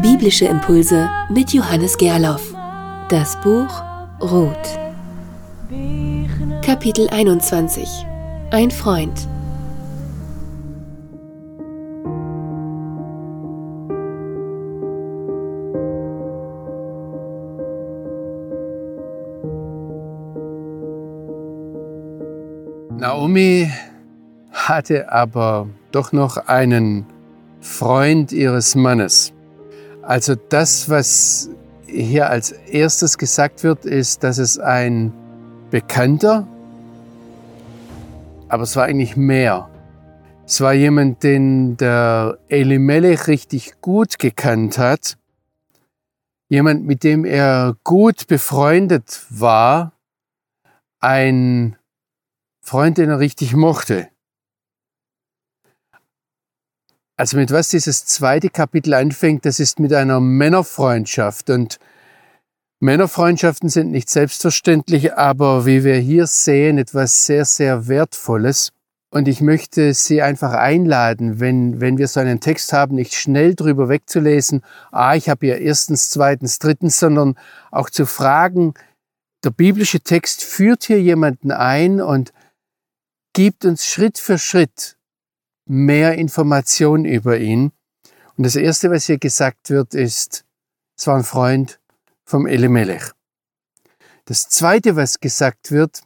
Biblische 0.00 0.46
Impulse 0.46 1.08
mit 1.28 1.52
Johannes 1.52 1.96
Gerloff. 1.96 2.54
Das 3.08 3.40
Buch 3.40 3.82
Ruth. 4.20 4.56
Kapitel 6.62 7.08
21. 7.08 7.88
Ein 8.50 8.70
Freund. 8.70 9.28
Naomi 22.98 23.70
hatte 24.52 25.12
aber 25.12 25.68
doch 25.92 26.12
noch 26.12 26.36
einen 26.36 27.06
Freund 27.60 28.32
ihres 28.32 28.74
Mannes. 28.74 29.32
Also 30.02 30.34
das, 30.34 30.88
was 30.88 31.50
hier 31.86 32.30
als 32.30 32.52
erstes 32.52 33.18
gesagt 33.18 33.62
wird, 33.62 33.84
ist, 33.84 34.22
dass 34.22 34.38
es 34.38 34.58
ein 34.58 35.12
Bekannter, 35.70 36.46
aber 38.48 38.64
es 38.64 38.74
war 38.76 38.84
eigentlich 38.84 39.16
mehr. 39.16 39.68
Es 40.44 40.60
war 40.60 40.72
jemand, 40.72 41.22
den 41.22 41.76
der 41.76 42.38
Elimelech 42.48 43.28
richtig 43.28 43.80
gut 43.80 44.18
gekannt 44.18 44.78
hat. 44.78 45.16
Jemand, 46.48 46.84
mit 46.84 47.04
dem 47.04 47.24
er 47.24 47.76
gut 47.84 48.26
befreundet 48.26 49.24
war. 49.30 49.92
Ein 50.98 51.76
Freund, 52.60 52.98
den 52.98 53.10
er 53.10 53.20
richtig 53.20 53.54
mochte. 53.54 54.08
Also 57.20 57.36
mit 57.36 57.50
was 57.50 57.68
dieses 57.68 58.06
zweite 58.06 58.48
Kapitel 58.48 58.94
anfängt, 58.94 59.44
das 59.44 59.60
ist 59.60 59.78
mit 59.78 59.92
einer 59.92 60.20
Männerfreundschaft. 60.20 61.50
Und 61.50 61.78
Männerfreundschaften 62.78 63.68
sind 63.68 63.90
nicht 63.90 64.08
selbstverständlich, 64.08 65.12
aber 65.12 65.66
wie 65.66 65.84
wir 65.84 65.96
hier 65.96 66.26
sehen, 66.26 66.78
etwas 66.78 67.26
sehr, 67.26 67.44
sehr 67.44 67.88
Wertvolles. 67.88 68.72
Und 69.10 69.28
ich 69.28 69.42
möchte 69.42 69.92
Sie 69.92 70.22
einfach 70.22 70.54
einladen, 70.54 71.40
wenn, 71.40 71.82
wenn 71.82 71.98
wir 71.98 72.08
so 72.08 72.20
einen 72.20 72.40
Text 72.40 72.72
haben, 72.72 72.94
nicht 72.94 73.12
schnell 73.12 73.54
drüber 73.54 73.90
wegzulesen, 73.90 74.62
ah, 74.90 75.14
ich 75.14 75.28
habe 75.28 75.44
hier 75.44 75.58
erstens, 75.58 76.08
zweitens, 76.08 76.58
drittens, 76.58 76.98
sondern 76.98 77.36
auch 77.70 77.90
zu 77.90 78.06
fragen, 78.06 78.72
der 79.44 79.50
biblische 79.50 80.00
Text 80.00 80.42
führt 80.42 80.84
hier 80.84 81.02
jemanden 81.02 81.52
ein 81.52 82.00
und 82.00 82.32
gibt 83.34 83.66
uns 83.66 83.84
Schritt 83.84 84.16
für 84.16 84.38
Schritt 84.38 84.96
mehr 85.70 86.18
Informationen 86.18 87.04
über 87.04 87.38
ihn. 87.38 87.70
Und 88.36 88.44
das 88.44 88.56
Erste, 88.56 88.90
was 88.90 89.04
hier 89.04 89.18
gesagt 89.18 89.70
wird, 89.70 89.94
ist, 89.94 90.44
es 90.96 91.06
war 91.06 91.16
ein 91.16 91.22
Freund 91.24 91.78
vom 92.24 92.46
Elimelech. 92.46 93.12
Das 94.24 94.48
Zweite, 94.48 94.96
was 94.96 95.20
gesagt 95.20 95.70
wird, 95.70 96.02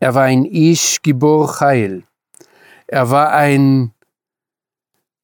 er 0.00 0.14
war 0.14 0.24
ein 0.24 0.44
Ish 0.44 1.00
Gibor 1.00 1.56
Chail. 1.58 2.04
Er 2.86 3.08
war 3.08 3.32
ein, 3.32 3.94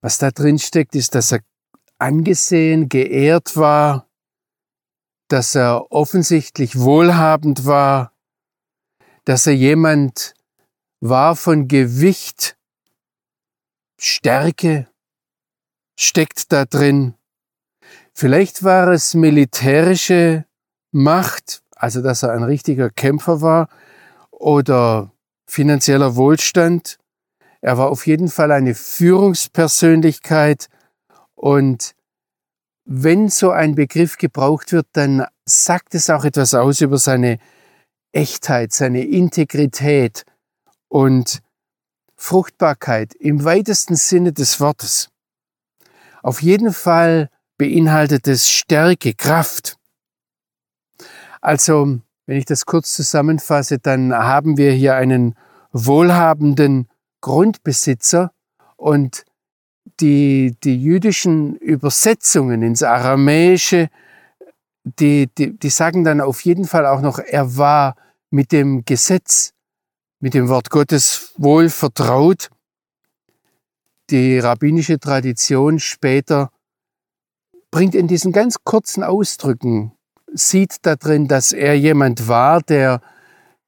was 0.00 0.16
da 0.16 0.30
drin 0.30 0.58
steckt, 0.58 0.94
ist, 0.94 1.14
dass 1.14 1.32
er 1.32 1.40
angesehen, 1.98 2.88
geehrt 2.88 3.56
war, 3.56 4.06
dass 5.28 5.54
er 5.54 5.92
offensichtlich 5.92 6.78
wohlhabend 6.78 7.66
war, 7.66 8.12
dass 9.24 9.46
er 9.46 9.54
jemand 9.54 10.34
war 11.00 11.36
von 11.36 11.68
Gewicht, 11.68 12.57
Stärke 13.98 14.88
steckt 15.98 16.52
da 16.52 16.64
drin. 16.64 17.14
Vielleicht 18.14 18.62
war 18.62 18.88
es 18.88 19.14
militärische 19.14 20.44
Macht, 20.92 21.62
also 21.74 22.00
dass 22.02 22.22
er 22.22 22.32
ein 22.32 22.42
richtiger 22.42 22.90
Kämpfer 22.90 23.40
war, 23.40 23.68
oder 24.30 25.12
finanzieller 25.46 26.16
Wohlstand. 26.16 26.98
Er 27.60 27.76
war 27.76 27.90
auf 27.90 28.06
jeden 28.06 28.28
Fall 28.28 28.52
eine 28.52 28.74
Führungspersönlichkeit 28.74 30.68
und 31.34 31.94
wenn 32.84 33.28
so 33.28 33.50
ein 33.50 33.74
Begriff 33.74 34.16
gebraucht 34.16 34.72
wird, 34.72 34.86
dann 34.92 35.26
sagt 35.44 35.94
es 35.94 36.08
auch 36.08 36.24
etwas 36.24 36.54
aus 36.54 36.80
über 36.80 36.96
seine 36.96 37.38
Echtheit, 38.12 38.72
seine 38.72 39.04
Integrität 39.04 40.24
und 40.88 41.42
Fruchtbarkeit 42.18 43.14
im 43.14 43.44
weitesten 43.44 43.94
Sinne 43.96 44.32
des 44.32 44.60
Wortes. 44.60 45.08
Auf 46.22 46.42
jeden 46.42 46.72
Fall 46.72 47.30
beinhaltet 47.56 48.26
es 48.26 48.50
Stärke, 48.50 49.14
Kraft. 49.14 49.76
Also, 51.40 52.00
wenn 52.26 52.36
ich 52.36 52.44
das 52.44 52.66
kurz 52.66 52.92
zusammenfasse, 52.92 53.78
dann 53.78 54.12
haben 54.12 54.56
wir 54.58 54.72
hier 54.72 54.96
einen 54.96 55.36
wohlhabenden 55.72 56.88
Grundbesitzer 57.20 58.32
und 58.76 59.24
die, 60.00 60.56
die 60.62 60.82
jüdischen 60.82 61.56
Übersetzungen 61.56 62.62
ins 62.62 62.82
Aramäische, 62.82 63.88
die, 64.84 65.28
die, 65.38 65.56
die 65.58 65.70
sagen 65.70 66.04
dann 66.04 66.20
auf 66.20 66.44
jeden 66.44 66.64
Fall 66.64 66.84
auch 66.86 67.00
noch, 67.00 67.18
er 67.18 67.56
war 67.56 67.96
mit 68.30 68.52
dem 68.52 68.84
Gesetz 68.84 69.54
mit 70.20 70.34
dem 70.34 70.48
Wort 70.48 70.70
Gottes 70.70 71.32
wohl 71.36 71.68
vertraut. 71.68 72.50
Die 74.10 74.38
rabbinische 74.38 74.98
Tradition 74.98 75.78
später 75.78 76.50
bringt 77.70 77.94
in 77.94 78.08
diesen 78.08 78.32
ganz 78.32 78.56
kurzen 78.64 79.04
Ausdrücken, 79.04 79.92
sieht 80.32 80.76
da 80.82 80.96
drin, 80.96 81.28
dass 81.28 81.52
er 81.52 81.74
jemand 81.78 82.28
war, 82.28 82.62
der 82.62 83.00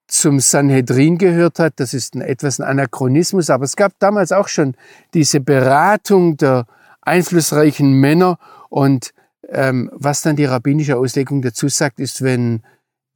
zum 0.09 0.41
Sanhedrin 0.41 1.19
gehört 1.19 1.59
hat. 1.59 1.75
Das 1.77 1.95
ist 1.95 2.15
ein, 2.15 2.23
etwas 2.23 2.59
ein 2.61 2.67
Anachronismus, 2.67 3.51
aber 3.51 3.65
es 3.65 3.77
gab 3.77 3.93
damals 3.99 4.33
auch 4.33 4.49
schon 4.49 4.75
diese 5.15 5.41
Beratung 5.41 6.37
der 6.37 6.67
einflussreichen 7.03 7.93
Männer 7.93 8.39
und 8.69 9.13
ähm, 9.49 9.91
was 9.93 10.23
dann 10.23 10.37
die 10.37 10.45
rabbinische 10.45 10.97
Auslegung 10.97 11.43
dazu 11.43 11.69
sagt, 11.69 12.01
ist, 12.01 12.23
wenn 12.23 12.63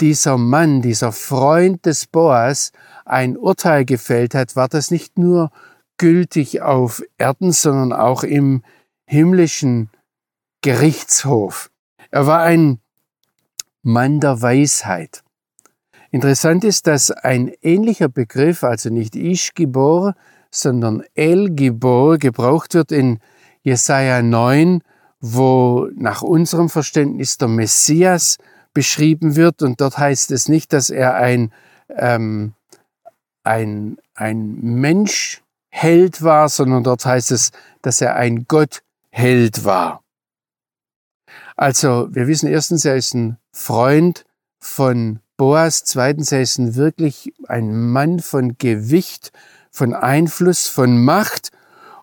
dieser 0.01 0.37
Mann, 0.37 0.83
dieser 0.83 1.13
Freund 1.13 1.87
des 1.87 2.07
Boas 2.07 2.73
ein 3.05 3.37
Urteil 3.37 3.85
gefällt 3.85 4.35
hat, 4.35 4.57
war 4.57 4.69
das 4.69 4.91
nicht 4.91 5.19
nur 5.19 5.51
gültig 5.99 6.63
auf 6.63 7.03
Erden, 7.19 7.53
sondern 7.53 7.93
auch 7.93 8.25
im 8.25 8.63
himmlischen 9.07 9.91
Gerichtshof. 10.63 11.71
Er 12.11 12.27
war 12.27 12.41
ein 12.41 12.81
Mann 13.83 14.21
der 14.21 14.41
Weisheit. 14.41 15.23
Interessant 16.11 16.65
ist, 16.65 16.87
dass 16.87 17.11
ein 17.11 17.53
ähnlicher 17.61 18.09
Begriff, 18.09 18.65
also 18.65 18.89
nicht 18.89 19.17
Ish-Gibor, 19.17 20.15
sondern 20.51 21.03
El-Gibor, 21.15 22.19
gebraucht 22.19 22.75
wird 22.75 22.93
in 22.93 23.19
Jesaja 23.63 24.23
9, 24.23 24.83
wo 25.21 25.89
nach 25.97 26.23
unserem 26.23 26.69
Verständnis 26.69 27.37
der 27.39 27.49
Messias 27.49 28.39
beschrieben 28.73 29.37
wird. 29.37 29.63
Und 29.63 29.81
dort 29.81 29.99
heißt 29.99 30.31
es 30.31 30.49
nicht, 30.49 30.73
dass 30.73 30.91
er 30.91 31.15
ein, 31.15 31.53
ähm, 31.89 32.55
ein, 33.45 33.99
ein 34.15 34.59
Menschheld 34.61 36.23
war, 36.23 36.49
sondern 36.49 36.83
dort 36.83 37.07
heißt 37.07 37.31
es, 37.31 37.53
dass 37.83 38.01
er 38.01 38.17
ein 38.17 38.47
Gottheld 38.49 39.65
war. 39.65 40.03
Also 41.57 42.09
wir 42.11 42.27
wissen 42.27 42.49
erstens, 42.49 42.85
er 42.85 42.97
ist 42.97 43.15
ein 43.15 43.37
Freund 43.53 44.25
von 44.59 45.21
Boas, 45.37 45.85
zweitens, 45.85 46.33
er 46.33 46.43
ist 46.43 46.59
ein 46.59 46.75
wirklich 46.75 47.33
ein 47.49 47.91
Mann 47.91 48.21
von 48.21 48.57
Gewicht, 48.59 49.33
von 49.71 49.95
Einfluss, 49.95 50.67
von 50.67 51.05
Macht. 51.05 51.51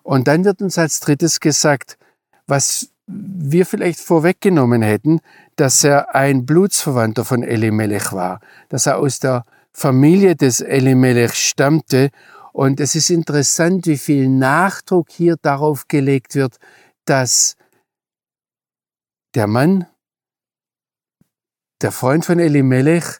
Und 0.02 0.28
dann 0.28 0.44
wird 0.44 0.62
uns 0.62 0.78
als 0.78 1.00
drittes 1.00 1.40
gesagt, 1.40 1.98
was 2.46 2.88
wir 3.06 3.66
vielleicht 3.66 4.00
vorweggenommen 4.00 4.82
hätten, 4.82 5.20
dass 5.56 5.82
er 5.84 6.14
ein 6.14 6.46
Blutsverwandter 6.46 7.24
von 7.24 7.42
Elimelech 7.42 8.12
war, 8.12 8.40
dass 8.68 8.86
er 8.86 8.98
aus 8.98 9.18
der 9.18 9.44
Familie 9.72 10.36
des 10.36 10.60
Elimelech 10.60 11.34
stammte. 11.34 12.10
Und 12.52 12.80
es 12.80 12.94
ist 12.94 13.10
interessant, 13.10 13.86
wie 13.86 13.98
viel 13.98 14.28
Nachdruck 14.28 15.10
hier 15.10 15.36
darauf 15.40 15.88
gelegt 15.88 16.34
wird, 16.34 16.56
dass 17.04 17.56
der 19.34 19.46
Mann, 19.46 19.86
der 21.80 21.92
Freund 21.92 22.24
von 22.24 22.38
Elimelech, 22.38 23.18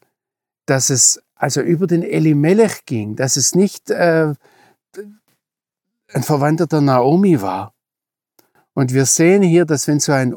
dass 0.66 0.90
es 0.90 1.22
also 1.34 1.60
über 1.60 1.86
den 1.86 2.02
Elimelech 2.02 2.84
ging, 2.84 3.16
dass 3.16 3.36
es 3.36 3.54
nicht 3.54 3.90
äh, 3.90 4.34
ein 6.12 6.22
Verwandter 6.22 6.66
der 6.66 6.82
Naomi 6.82 7.40
war, 7.40 7.72
und 8.74 8.92
wir 8.92 9.06
sehen 9.06 9.42
hier, 9.42 9.64
dass 9.64 9.86
wenn 9.86 10.00
so 10.00 10.12
ein 10.12 10.34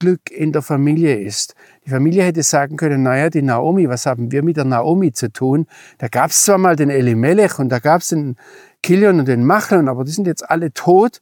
Unglück 0.00 0.30
in 0.30 0.52
der 0.52 0.62
Familie 0.62 1.18
ist, 1.18 1.54
die 1.84 1.90
Familie 1.90 2.24
hätte 2.24 2.42
sagen 2.42 2.76
können, 2.76 3.02
naja, 3.02 3.30
die 3.30 3.42
Naomi, 3.42 3.88
was 3.88 4.06
haben 4.06 4.30
wir 4.30 4.42
mit 4.42 4.56
der 4.56 4.64
Naomi 4.64 5.12
zu 5.12 5.32
tun? 5.32 5.66
Da 5.98 6.08
gab 6.08 6.30
es 6.30 6.42
zwar 6.42 6.58
mal 6.58 6.76
den 6.76 6.90
Elimelech 6.90 7.58
und 7.58 7.68
da 7.68 7.78
gab 7.80 8.02
es 8.02 8.08
den 8.08 8.36
Kilion 8.82 9.18
und 9.20 9.26
den 9.28 9.44
Machlon, 9.44 9.88
aber 9.88 10.04
die 10.04 10.12
sind 10.12 10.26
jetzt 10.26 10.48
alle 10.48 10.72
tot. 10.72 11.20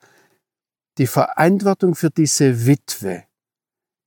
die 0.98 1.06
Verantwortung 1.06 1.94
für 1.94 2.08
diese 2.08 2.66
Witwe, 2.66 3.24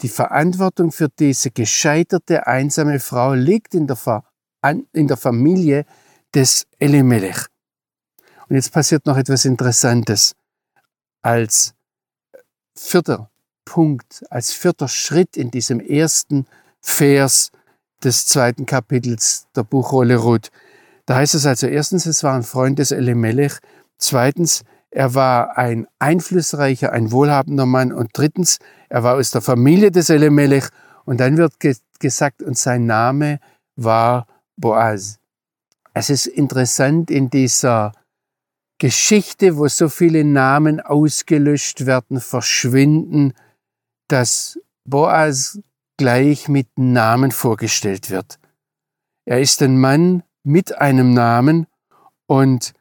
die 0.02 0.10
Verantwortung 0.10 0.92
für 0.92 1.08
diese 1.08 1.52
gescheiterte, 1.52 2.48
einsame 2.48 3.00
Frau 3.00 3.36
liegt 3.36 3.76
in 3.76 3.86
der, 3.86 3.96
Ver 3.96 4.24
in 4.94 5.08
der 5.08 5.18
Familie 5.18 5.86
des 6.34 6.66
Elimelech. 6.80 7.46
Und 8.48 8.56
jetzt 8.56 8.74
passiert 8.74 9.06
noch 9.06 9.18
etwas 9.18 9.46
Interessantes. 9.46 10.36
Als 11.22 11.76
vierter 12.76 13.30
Punkt, 13.70 14.26
als 14.32 14.52
vierter 14.52 14.88
Schritt 14.88 15.38
in 15.38 15.52
diesem 15.52 15.80
ersten 15.80 16.48
Vers 16.82 17.52
des 18.04 18.26
zweiten 18.26 18.66
Kapitels 18.66 19.46
der 19.56 19.64
Buchrolle 19.64 20.16
Ruth. 20.16 20.50
Da 21.06 21.18
heißt 21.18 21.36
es 21.36 21.46
also 21.46 21.68
erstens, 21.68 22.08
es 22.08 22.24
war 22.24 22.34
ein 22.34 22.42
Freund 22.42 22.80
des 22.80 22.92
Elimelech. 22.92 23.60
Zweitens, 24.00 24.64
er 24.90 25.14
war 25.14 25.56
ein 25.56 25.86
einflussreicher, 26.00 26.92
ein 26.92 27.12
wohlhabender 27.12 27.68
Mann. 27.68 27.94
Und 27.94 28.10
drittens, 28.14 28.58
er 28.90 29.04
war 29.04 29.16
aus 29.18 29.30
der 29.30 29.42
Familie 29.42 29.92
des 29.92 30.10
Elimelech. 30.10 30.66
Und 31.06 31.20
dann 31.20 31.38
wird 31.38 31.60
ge 31.60 31.76
gesagt, 32.00 32.42
und 32.42 32.58
sein 32.58 32.88
Name 32.88 33.40
war 33.76 34.26
Boaz. 34.58 35.20
Es 35.94 36.10
ist 36.10 36.26
interessant 36.26 37.12
in 37.12 37.30
dieser 37.30 37.92
Geschichte, 38.80 39.58
wo 39.58 39.68
so 39.68 39.90
viele 39.90 40.24
Namen 40.24 40.80
ausgelöscht 40.80 41.86
werden, 41.86 42.20
verschwinden, 42.20 43.34
dass 44.10 44.60
Boaz 44.84 45.60
gleich 45.98 46.48
mit 46.50 46.68
Namen 46.78 47.32
vorgestellt 47.32 48.10
wird. 48.10 48.40
Er 49.26 49.40
ist 49.40 49.62
ein 49.62 49.80
Mann 49.80 50.24
mit 50.44 50.78
einem 50.78 51.14
Namen 51.14 51.68
und 52.26 52.74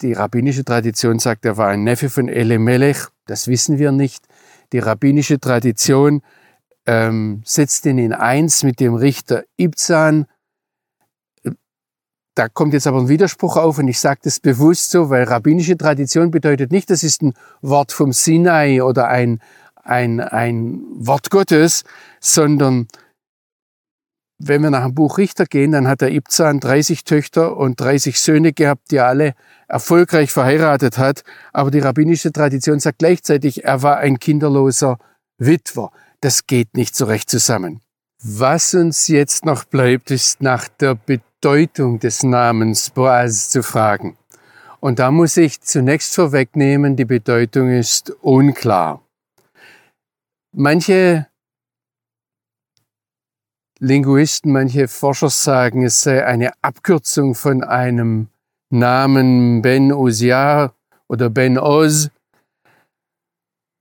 die 0.00 0.12
rabbinische 0.12 0.64
Tradition 0.64 1.18
sagt, 1.18 1.44
er 1.44 1.56
war 1.56 1.68
ein 1.68 1.82
Neffe 1.82 2.08
von 2.08 2.28
Elimelech. 2.28 3.08
Das 3.26 3.48
wissen 3.48 3.78
wir 3.78 3.90
nicht. 3.90 4.26
Die 4.72 4.78
rabbinische 4.78 5.40
Tradition 5.40 6.22
ähm, 6.86 7.42
setzt 7.44 7.84
ihn 7.86 7.98
in 7.98 8.12
eins 8.12 8.62
mit 8.62 8.78
dem 8.78 8.94
Richter 8.94 9.44
Ibzan. 9.58 10.26
Da 12.38 12.48
kommt 12.48 12.72
jetzt 12.72 12.86
aber 12.86 13.00
ein 13.00 13.08
Widerspruch 13.08 13.56
auf 13.56 13.78
und 13.78 13.88
ich 13.88 13.98
sage 13.98 14.20
das 14.22 14.38
bewusst 14.38 14.92
so, 14.92 15.10
weil 15.10 15.24
rabbinische 15.24 15.76
Tradition 15.76 16.30
bedeutet 16.30 16.70
nicht, 16.70 16.88
das 16.88 17.02
ist 17.02 17.20
ein 17.20 17.34
Wort 17.62 17.90
vom 17.90 18.12
Sinai 18.12 18.80
oder 18.80 19.08
ein, 19.08 19.40
ein, 19.74 20.20
ein 20.20 20.80
Wort 20.94 21.30
Gottes, 21.30 21.82
sondern 22.20 22.86
wenn 24.38 24.62
wir 24.62 24.70
nach 24.70 24.84
dem 24.84 24.94
Buch 24.94 25.18
Richter 25.18 25.46
gehen, 25.46 25.72
dann 25.72 25.88
hat 25.88 26.00
der 26.00 26.12
Ibzan 26.12 26.60
30 26.60 27.02
Töchter 27.02 27.56
und 27.56 27.80
30 27.80 28.20
Söhne 28.20 28.52
gehabt, 28.52 28.92
die 28.92 28.98
er 28.98 29.08
alle 29.08 29.34
erfolgreich 29.66 30.30
verheiratet 30.30 30.96
hat. 30.96 31.24
Aber 31.52 31.72
die 31.72 31.80
rabbinische 31.80 32.30
Tradition 32.30 32.78
sagt 32.78 33.00
gleichzeitig, 33.00 33.64
er 33.64 33.82
war 33.82 33.96
ein 33.96 34.20
kinderloser 34.20 34.98
Witwer. 35.38 35.90
Das 36.20 36.46
geht 36.46 36.76
nicht 36.76 36.94
so 36.94 37.06
recht 37.06 37.30
zusammen. 37.30 37.80
Was 38.22 38.74
uns 38.74 39.08
jetzt 39.08 39.44
noch 39.44 39.64
bleibt, 39.64 40.12
ist 40.12 40.40
nach 40.40 40.68
der 40.68 40.94
Bedeutung 40.94 41.27
des 41.42 42.22
Namens 42.22 42.90
Boaz 42.90 43.50
zu 43.50 43.62
fragen. 43.62 44.16
Und 44.80 44.98
da 44.98 45.10
muss 45.10 45.36
ich 45.36 45.60
zunächst 45.60 46.14
vorwegnehmen, 46.14 46.96
die 46.96 47.04
Bedeutung 47.04 47.70
ist 47.70 48.10
unklar. 48.22 49.02
Manche 50.52 51.26
Linguisten, 53.80 54.50
manche 54.52 54.88
Forscher 54.88 55.30
sagen, 55.30 55.84
es 55.84 56.02
sei 56.02 56.24
eine 56.24 56.50
Abkürzung 56.62 57.36
von 57.36 57.62
einem 57.62 58.28
Namen 58.70 59.62
Ben 59.62 59.92
Uziah 59.92 60.72
oder 61.06 61.30
Ben 61.30 61.58
Oz. 61.58 62.10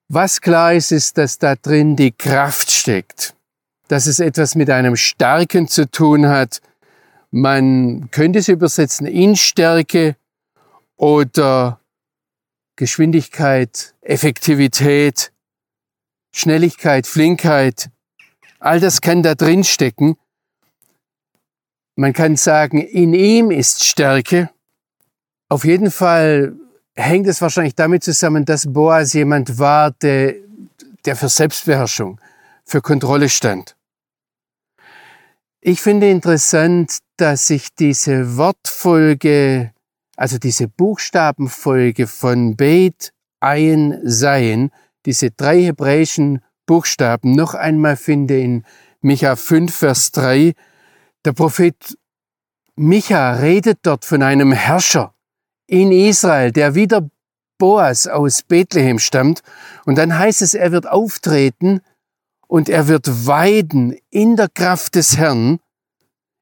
Was 0.08 0.40
klar 0.40 0.74
ist, 0.74 0.92
ist, 0.92 1.18
dass 1.18 1.40
da 1.40 1.56
drin 1.56 1.96
die 1.96 2.12
Kraft 2.12 2.70
steckt, 2.70 3.36
dass 3.88 4.06
es 4.06 4.20
etwas 4.20 4.56
mit 4.56 4.70
einem 4.70 4.96
Starken 4.96 5.68
zu 5.68 5.90
tun 5.90 6.28
hat. 6.28 6.62
Man 7.32 8.10
könnte 8.12 8.40
es 8.40 8.48
übersetzen 8.48 9.08
in 9.08 9.36
Stärke 9.36 10.16
oder 10.96 11.80
Geschwindigkeit, 12.76 13.96
Effektivität, 14.02 15.32
Schnelligkeit, 16.32 17.08
Flinkheit, 17.08 17.90
All 18.60 18.82
das 18.82 19.00
kann 19.00 19.24
da 19.24 19.36
drin 19.36 19.64
stecken. 19.64 20.18
Man 21.96 22.14
kann 22.14 22.36
sagen, 22.36 22.82
in 22.82 23.14
ihm 23.14 23.52
ist 23.52 23.86
Stärke. 23.86 24.50
Auf 25.50 25.64
jeden 25.64 25.92
Fall 25.92 26.54
hängt 26.94 27.28
es 27.28 27.42
wahrscheinlich 27.42 27.76
damit 27.76 28.04
zusammen, 28.04 28.46
dass 28.46 28.72
Boas 28.72 29.14
jemand 29.14 29.58
war, 29.60 29.92
der, 29.92 30.36
der 31.06 31.16
für 31.16 31.30
Selbstbeherrschung, 31.30 32.20
für 32.66 32.82
Kontrolle 32.82 33.30
stand. 33.30 33.77
Ich 35.70 35.82
finde 35.82 36.10
interessant, 36.10 37.00
dass 37.18 37.48
sich 37.48 37.76
diese 37.76 38.38
Wortfolge, 38.38 39.74
also 40.16 40.38
diese 40.38 40.70
Buchstabenfolge 40.70 42.08
von 42.08 42.56
Beit, 42.56 43.12
Ein, 43.42 44.00
Sein, 44.02 44.72
diese 45.06 45.30
drei 45.32 45.64
hebräischen 45.64 46.40
Buchstaben 46.66 47.34
noch 47.34 47.54
einmal 47.54 47.98
finde 47.98 48.40
in 48.40 48.64
Micha 49.02 49.36
5, 49.36 49.76
Vers 49.76 50.14
3. 50.14 50.54
Der 51.26 51.34
Prophet 51.34 51.98
Micha 52.78 53.34
redet 53.34 53.80
dort 53.82 54.06
von 54.06 54.24
einem 54.24 54.54
Herrscher 54.54 55.16
in 55.66 55.92
Israel, 55.92 56.54
der 56.54 56.76
wieder 56.76 57.10
Boas 57.58 58.08
aus 58.08 58.42
Bethlehem 58.42 59.00
stammt. 59.00 59.42
Und 59.86 59.98
dann 59.98 60.18
heißt 60.18 60.42
es, 60.42 60.54
er 60.54 60.72
wird 60.72 60.88
auftreten 60.88 61.82
und 62.48 62.70
er 62.70 62.88
wird 62.88 63.28
weiden 63.28 63.96
in 64.10 64.36
der 64.36 64.50
Kraft 64.50 64.96
des 64.96 65.18
Herrn, 65.18 65.60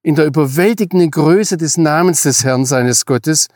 in 0.01 0.15
der 0.15 0.25
überwältigenden 0.25 1.11
Größe 1.11 1.57
des 1.57 1.77
Namens 1.77 2.23
des 2.23 2.43
Herrn 2.43 2.65
seines 2.65 3.05
Gottes, 3.05 3.47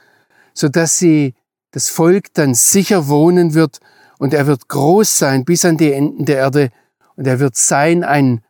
so 0.53 0.67
dass 0.67 0.97
sie 0.97 1.35
das 1.71 1.89
Volk 1.89 2.33
dann 2.33 2.55
sicher 2.55 3.07
wohnen 3.07 3.53
wird 3.53 3.79
und 4.17 4.33
er 4.33 4.47
wird 4.47 4.67
groß 4.67 5.17
sein 5.17 5.45
bis 5.45 5.63
an 5.63 5.77
die 5.77 5.93
Enden 5.93 6.25
der 6.25 6.37
Erde 6.37 6.71
und 7.15 7.27
er 7.27 7.39
wird 7.39 7.55
sein 7.55 8.03
ein, 8.03 8.43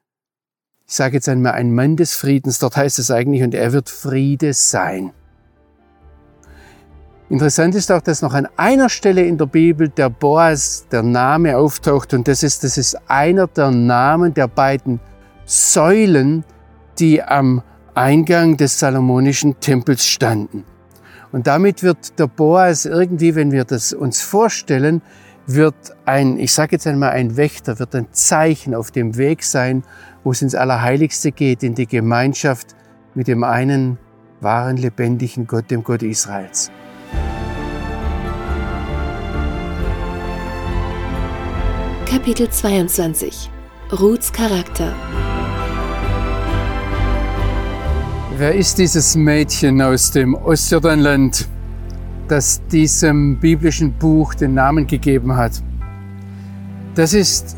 ich 0.87 0.95
sage 0.95 1.15
jetzt 1.15 1.29
einmal, 1.29 1.53
ein 1.53 1.73
Mann 1.73 1.97
des 1.97 2.13
Friedens, 2.13 2.59
dort 2.59 2.77
heißt 2.77 2.97
es 2.99 3.11
eigentlich, 3.11 3.43
und 3.43 3.53
er 3.53 3.73
wird 3.73 3.89
Friede 3.89 4.53
sein. 4.53 5.11
Interessant 7.29 7.75
ist 7.75 7.91
auch, 7.91 8.01
dass 8.01 8.23
noch 8.23 8.33
an 8.33 8.47
einer 8.57 8.89
Stelle 8.89 9.23
in 9.23 9.37
der 9.37 9.45
Bibel 9.45 9.87
der 9.87 10.09
Boas, 10.09 10.87
der 10.91 11.03
Name 11.03 11.57
auftaucht 11.57 12.15
und 12.15 12.27
das 12.27 12.41
ist, 12.41 12.63
das 12.63 12.75
ist 12.75 12.97
einer 13.07 13.45
der 13.45 13.69
Namen 13.69 14.33
der 14.33 14.47
beiden 14.47 14.99
Säulen, 15.45 16.43
die 16.97 17.21
am 17.21 17.61
Eingang 17.93 18.57
des 18.57 18.79
Salomonischen 18.79 19.59
Tempels 19.59 20.07
standen. 20.07 20.65
Und 21.31 21.45
damit 21.45 21.83
wird 21.83 22.17
der 22.17 22.25
Boas 22.25 22.85
irgendwie, 22.85 23.35
wenn 23.35 23.51
wir 23.51 23.63
das 23.63 23.93
uns 23.93 24.21
vorstellen, 24.21 25.03
wird 25.45 25.75
ein, 26.05 26.39
ich 26.39 26.51
sage 26.51 26.73
jetzt 26.73 26.87
einmal 26.87 27.11
ein 27.11 27.37
Wächter, 27.37 27.77
wird 27.77 27.93
ein 27.93 28.07
Zeichen 28.11 28.73
auf 28.73 28.89
dem 28.89 29.17
Weg 29.17 29.43
sein, 29.43 29.83
wo 30.23 30.31
es 30.31 30.41
ins 30.41 30.55
Allerheiligste 30.55 31.31
geht, 31.31 31.61
in 31.61 31.75
die 31.75 31.87
Gemeinschaft 31.87 32.75
mit 33.13 33.27
dem 33.27 33.43
einen 33.43 33.99
wahren, 34.41 34.77
lebendigen 34.77 35.45
Gott, 35.45 35.69
dem 35.69 35.83
Gott 35.83 36.01
Israels. 36.01 36.71
Kapitel 42.09 42.49
22 42.49 43.51
Ruths 43.91 44.33
Charakter 44.33 44.95
Wer 48.35 48.55
ist 48.55 48.79
dieses 48.79 49.15
Mädchen 49.15 49.79
aus 49.79 50.09
dem 50.09 50.33
Ostjordanland? 50.33 51.47
das 52.27 52.61
diesem 52.71 53.39
biblischen 53.39 53.93
Buch 53.93 54.33
den 54.33 54.55
Namen 54.55 54.87
gegeben 54.87 55.35
hat. 55.35 55.61
Das 56.95 57.13
ist 57.13 57.57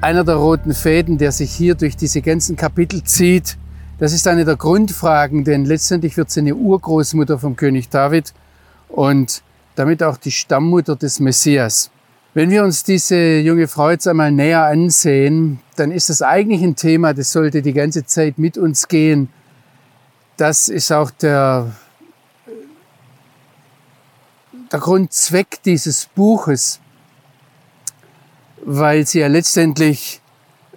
einer 0.00 0.24
der 0.24 0.34
roten 0.34 0.74
Fäden, 0.74 1.16
der 1.16 1.30
sich 1.30 1.52
hier 1.52 1.76
durch 1.76 1.96
diese 1.96 2.22
ganzen 2.22 2.56
Kapitel 2.56 3.04
zieht. 3.04 3.56
Das 3.98 4.12
ist 4.12 4.26
eine 4.26 4.44
der 4.44 4.56
Grundfragen, 4.56 5.44
denn 5.44 5.64
letztendlich 5.64 6.16
wird 6.16 6.30
sie 6.30 6.40
eine 6.40 6.56
Urgroßmutter 6.56 7.38
vom 7.38 7.54
König 7.54 7.88
David 7.88 8.34
und 8.88 9.42
damit 9.76 10.02
auch 10.02 10.16
die 10.16 10.32
Stammmutter 10.32 10.96
des 10.96 11.20
Messias. 11.20 11.90
Wenn 12.36 12.50
wir 12.50 12.64
uns 12.64 12.82
diese 12.82 13.38
junge 13.38 13.66
Frau 13.66 13.88
jetzt 13.88 14.06
einmal 14.06 14.30
näher 14.30 14.64
ansehen, 14.64 15.58
dann 15.76 15.90
ist 15.90 16.10
das 16.10 16.20
eigentlich 16.20 16.62
ein 16.62 16.76
Thema, 16.76 17.14
das 17.14 17.32
sollte 17.32 17.62
die 17.62 17.72
ganze 17.72 18.04
Zeit 18.04 18.36
mit 18.36 18.58
uns 18.58 18.88
gehen. 18.88 19.30
Das 20.36 20.68
ist 20.68 20.92
auch 20.92 21.10
der 21.10 21.74
der 24.70 24.80
Grundzweck 24.80 25.62
dieses 25.64 26.10
Buches, 26.14 26.78
weil 28.66 29.06
sie 29.06 29.20
ja 29.20 29.28
letztendlich 29.28 30.20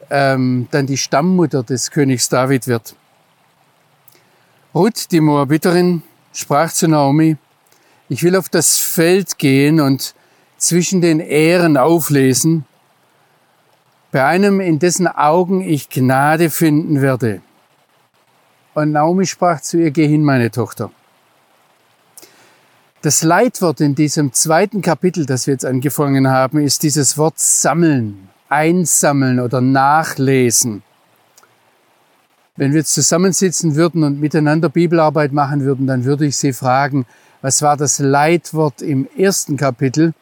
ähm, 0.10 0.70
dann 0.72 0.88
die 0.88 0.96
Stammmutter 0.96 1.63
des 1.63 1.92
Königs 1.92 2.30
David 2.30 2.68
wird. 2.68 2.96
Ruth, 4.74 5.12
die 5.12 5.20
Moabiterin, 5.20 6.04
sprach 6.32 6.72
zu 6.72 6.88
Naomi, 6.88 7.36
Ich 8.08 8.24
will 8.24 8.38
auf 8.38 8.48
das 8.48 8.78
Feld 8.78 9.38
gehen 9.38 9.82
und 9.82 10.16
zwischen 10.60 11.01
den 11.01 11.20
Ähren 11.20 11.78
auflesen, 11.78 12.66
bei 14.12 14.24
einem, 14.24 14.60
in 14.60 14.80
dessen 14.80 15.08
Augen 15.08 15.62
ich 15.62 15.89
Gnade 15.89 16.50
finden 16.50 17.01
werde. 17.01 17.42
Und 18.74 18.92
Naomi 18.92 19.25
sprach 19.25 19.62
zu 19.62 19.78
ihr, 19.78 19.92
geh 19.92 20.08
hin, 20.08 20.24
meine 20.24 20.51
Tochter. 20.51 20.92
Das 23.01 23.24
Leitwort 23.24 23.82
in 23.82 23.96
diesem 23.96 24.34
zweiten 24.34 24.82
Kapitel, 24.82 25.25
das 25.25 25.48
wir 25.48 25.54
jetzt 25.54 25.66
angefangen 25.66 26.28
haben, 26.28 26.60
ist 26.60 26.84
dieses 26.84 27.18
Wort 27.18 27.39
sammeln, 27.39 28.30
einsammeln 28.50 29.39
oder 29.39 29.62
nachlesen. 29.62 30.84
Wenn 32.58 32.74
wir 32.74 32.80
jetzt 32.80 32.94
zusammensitzen 32.94 33.75
würden 33.75 34.04
und 34.04 34.20
miteinander 34.20 34.68
Bibelarbeit 34.68 35.32
machen 35.32 35.62
würden, 35.62 35.88
dann 35.88 36.04
würde 36.04 36.25
ich 36.25 36.36
Sie 36.36 36.51
fragen, 36.51 37.06
was 37.42 37.62
war 37.62 37.78
das 37.78 38.00
Leitwort 38.00 38.82
im 38.82 39.08
ersten 39.16 39.56
Kapitel? 39.56 40.13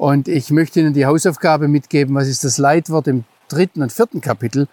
Und 0.00 0.28
ich 0.28 0.50
möchte 0.50 0.80
Ihnen 0.80 0.94
die 0.94 1.04
Hausaufgabe 1.04 1.68
mitgeben, 1.68 2.14
was 2.14 2.26
ist 2.26 2.42
das 2.42 2.56
Leitwort 2.56 3.06
im 3.06 3.24
dritten 3.48 3.82
und 3.82 3.92
vierten 3.92 4.22
Kapitel? 4.22 4.66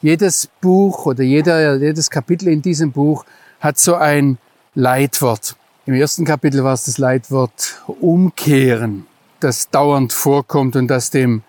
Jedes 0.00 0.48
Buch 0.62 1.04
oder 1.04 1.22
jeder, 1.22 1.76
jedes 1.76 2.08
Kapitel 2.08 2.48
in 2.48 2.62
diesem 2.62 2.90
Buch 2.90 3.26
hat 3.60 3.78
so 3.78 3.96
ein 3.96 4.38
Leitwort. 4.74 5.54
Im 5.84 5.92
ersten 5.92 6.24
Kapitel 6.24 6.64
war 6.64 6.72
es 6.72 6.86
das 6.86 6.96
Leitwort 6.96 7.82
Umkehren, 8.00 9.06
das 9.40 9.68
dauernd 9.68 10.14
vorkommt 10.14 10.76
und 10.76 10.88
das 10.88 11.10
dem 11.10 11.42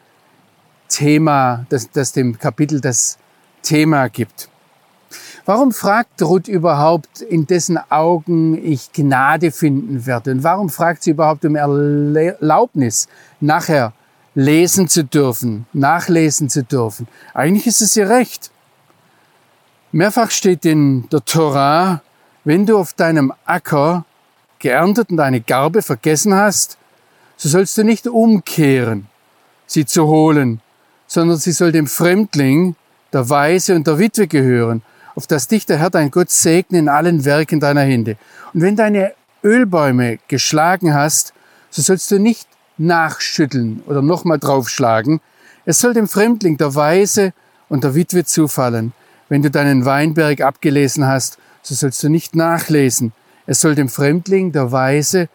Thema, 0.90 1.66
das, 1.70 1.90
das 1.90 2.12
dem 2.12 2.38
Kapitel 2.38 2.82
das 2.82 3.18
Thema 3.62 4.10
gibt. 4.10 4.51
Warum 5.46 5.72
fragt 5.72 6.22
Ruth 6.22 6.48
überhaupt, 6.48 7.22
in 7.22 7.48
dessen 7.48 7.80
Augen 7.90 8.64
ich 8.64 8.92
Gnade 8.92 9.52
finden 9.52 10.06
werde? 10.06 10.32
Und 10.32 10.44
warum 10.44 10.70
fragt 10.70 11.04
sie 11.04 11.12
überhaupt 11.12 11.44
um 11.46 11.56
Erlaubnis, 11.56 13.08
nachher 13.40 13.94
lesen 14.36 14.88
zu 14.88 15.04
dürfen, 15.04 15.66
nachlesen 15.74 16.48
zu 16.50 16.64
dürfen? 16.64 17.08
Eigentlich 17.34 17.66
ist 17.66 17.82
es 17.82 17.98
ihr 17.98 18.08
recht. 18.08 18.52
Mehrfach 19.92 20.30
steht 20.30 20.64
in 20.64 21.10
der 21.10 21.26
Torah, 21.26 22.02
wenn 22.44 22.66
du 22.66 22.78
auf 22.78 22.94
deinem 22.94 23.34
Acker 23.46 24.06
geerntet 24.60 25.10
und 25.10 25.18
deine 25.18 25.42
Garbe 25.42 25.82
vergessen 25.82 26.36
hast, 26.36 26.78
so 27.36 27.50
sollst 27.50 27.78
du 27.80 27.84
nicht 27.84 28.08
umkehren, 28.08 29.08
sie 29.66 29.86
zu 29.86 30.06
holen, 30.06 30.62
sondern 31.08 31.38
sie 31.38 31.52
soll 31.52 31.72
dem 31.72 31.88
Fremdling, 31.88 32.76
der 33.12 33.28
Weise 33.30 33.76
und 33.76 33.88
der 33.88 33.98
Witwe 33.98 34.28
gehören 34.28 34.84
auf 35.16 35.28
das 35.28 35.48
dich 35.48 35.66
der 35.66 35.78
Herr 35.78 35.90
dein 35.90 36.12
Gott 36.12 36.30
segne 36.30 36.80
in 36.80 36.90
allen 36.90 37.26
Werken 37.26 37.60
deiner 37.60 37.82
Hände. 37.82 38.18
Und 38.54 38.62
wenn 38.62 38.76
deine 38.76 39.14
Ölbäume 39.44 40.20
geschlagen 40.28 40.94
hast, 40.94 41.34
so 41.70 41.82
sollst 41.82 42.12
du 42.12 42.20
nicht 42.20 42.48
nachschütteln 42.78 43.84
oder 43.86 44.02
nochmal 44.02 44.40
draufschlagen. 44.40 45.22
Es 45.66 45.80
soll 45.80 45.94
dem 45.94 46.08
Fremdling, 46.08 46.58
der 46.58 46.76
Weise 46.76 47.34
und 47.70 47.84
der 47.84 47.96
Witwe 47.96 48.26
zufallen. 48.26 48.94
Wenn 49.30 49.42
du 49.42 49.52
deinen 49.52 49.86
Weinberg 49.86 50.42
abgelesen 50.42 51.06
hast, 51.06 51.38
so 51.62 51.76
sollst 51.76 52.02
du 52.04 52.10
nicht 52.10 52.36
nachlesen. 52.36 53.14
Es 53.46 53.62
soll 53.62 53.76
dem 53.76 53.90
Fremdling, 53.90 54.52
der 54.52 54.72
Weise 54.72 55.30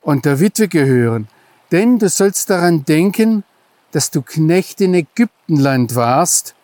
und 0.00 0.24
der 0.24 0.40
Witwe 0.40 0.68
gehören. 0.68 1.28
Denn 1.72 1.98
du 1.98 2.08
sollst 2.08 2.50
daran 2.50 2.84
denken, 2.84 3.42
dass 3.92 4.10
du 4.10 4.22
Knecht 4.22 4.80
in 4.80 4.94
Ägyptenland 4.94 5.94
warst. 5.94 6.54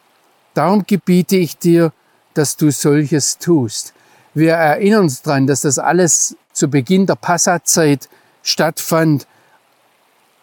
Darum 0.55 0.85
gebiete 0.87 1.37
ich 1.37 1.59
dir, 1.59 1.93
dass 2.35 2.57
du 2.57 2.71
solches 2.71 3.39
tust. 3.39 3.95
Wir 4.35 4.53
erinnern 4.53 5.05
uns 5.05 5.23
daran, 5.23 5.47
dass 5.47 5.63
das 5.63 5.79
alles 5.79 6.37
zu 6.53 6.69
Beginn 6.69 7.07
der 7.07 7.17
Passazeit 7.17 8.09
stattfand. 8.43 9.27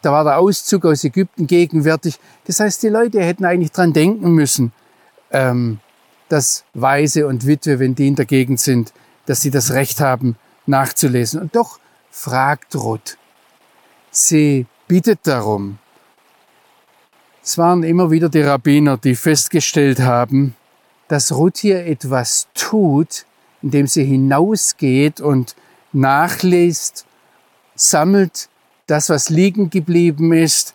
Da 0.02 0.12
war 0.12 0.24
der 0.24 0.38
Auszug 0.38 0.86
aus 0.86 1.04
Ägypten 1.04 1.48
gegenwärtig. 1.48 2.20
Das 2.46 2.60
heißt, 2.60 2.84
die 2.84 2.90
Leute 2.90 3.22
hätten 3.22 3.46
eigentlich 3.46 3.72
dran 3.72 3.94
denken 3.94 4.32
müssen, 4.32 4.72
ähm, 5.32 5.80
dass 6.30 6.66
Weise 6.74 7.28
und 7.28 7.48
Witwe, 7.48 7.80
wenn 7.80 7.96
die 7.96 8.08
in 8.08 8.16
der 8.16 8.26
Gegend 8.26 8.60
sind, 8.60 8.94
dass 9.26 9.42
sie 9.42 9.52
das 9.52 9.72
Recht 9.72 10.02
haben, 10.02 10.36
nachzulesen. 10.66 11.42
Und 11.42 11.56
doch 11.56 11.80
fragt 12.12 12.76
Ruth. 12.76 13.18
Sie 14.12 14.66
bittet 14.88 15.20
darum. 15.24 15.80
Es 17.44 17.58
waren 17.58 17.84
immer 17.84 18.12
wieder 18.12 18.28
die 18.28 18.42
Rabbiner, 18.42 18.98
die 18.98 19.16
festgestellt 19.16 20.00
haben, 20.00 20.56
dass 21.08 21.32
Ruth 21.32 21.58
hier 21.58 21.86
etwas 21.86 22.48
tut, 22.54 23.26
indem 23.62 23.88
sie 23.88 24.04
hinausgeht 24.04 25.22
und 25.22 25.56
nachliest, 25.94 27.06
sammelt 27.76 28.50
das, 28.88 29.10
was 29.10 29.30
liegen 29.30 29.70
geblieben 29.70 30.34
ist 30.34 30.74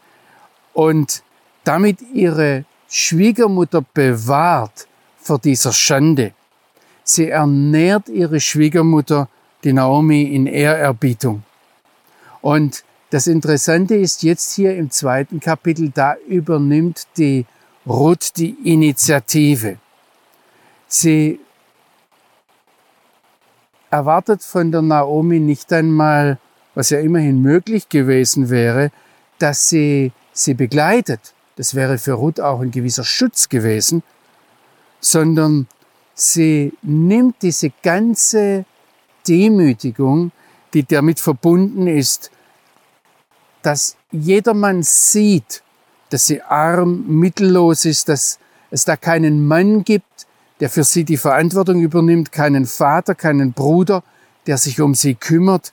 und 0.73 1.23
damit 1.65 1.99
ihre 2.12 2.65
Schwiegermutter 2.89 3.83
bewahrt 3.95 4.87
vor 5.17 5.39
dieser 5.39 5.73
Schande. 5.73 6.33
Sie 7.05 7.29
ernährt 7.29 8.09
ihre 8.09 8.41
Schwiegermutter, 8.41 9.29
die 9.65 9.73
Naomi, 9.73 10.23
in 10.23 10.47
Ehrerbietung. 10.47 11.43
Und 12.41 12.85
das 13.11 13.27
Interessante 13.27 13.95
ist 13.95 14.23
jetzt 14.23 14.53
hier 14.55 14.77
im 14.77 14.91
zweiten 14.91 15.41
Kapitel, 15.41 15.91
da 15.91 16.17
übernimmt 16.27 17.07
die 17.17 17.47
Ruth 17.87 18.37
die 18.37 18.57
Initiative. 18.65 19.79
Sie 20.95 21.41
erwartet 23.91 24.43
von 24.43 24.71
der 24.71 24.83
Naomi 24.83 25.41
nicht 25.41 25.73
einmal, 25.73 26.39
was 26.75 26.91
ja 26.91 27.01
immerhin 27.01 27.41
möglich 27.41 27.89
gewesen 27.89 28.51
wäre, 28.51 28.91
dass 29.39 29.71
sie 29.71 30.13
sie 30.35 30.53
begleitet. 30.53 31.33
Das 31.57 31.75
wäre 31.75 31.97
für 31.97 32.13
Ruth 32.13 32.41
auch 32.41 32.61
ein 32.61 32.71
gewisser 32.71 33.05
Schutz 33.05 33.49
gewesen, 33.49 34.03
sondern 35.01 35.67
sie 36.13 36.75
nimmt 36.83 37.37
diese 37.41 37.73
ganze 37.83 38.67
Demütigung, 39.27 40.31
die 40.75 40.85
damit 40.85 41.21
verbunden 41.21 41.87
ist, 41.87 42.31
dass 43.63 43.97
jedermann 44.11 44.83
sieht, 44.83 45.63
dass 46.11 46.27
sie 46.27 46.43
arm, 46.43 47.07
mittellos 47.09 47.87
ist, 47.87 48.11
dass 48.11 48.39
es 48.71 48.85
da 48.85 48.97
keinen 48.97 49.47
Mann 49.47 49.85
gibt, 49.85 50.27
der 50.62 50.71
für 50.71 50.85
sie 50.85 51.02
die 51.02 51.16
Verantwortung 51.16 51.81
übernimmt, 51.81 52.31
keinen 52.31 52.66
Vater, 52.66 53.16
keinen 53.16 53.52
Bruder, 53.52 54.04
der 54.47 54.59
sich 54.59 54.81
um 54.81 54.95
sie 54.95 55.16
kümmert. 55.16 55.73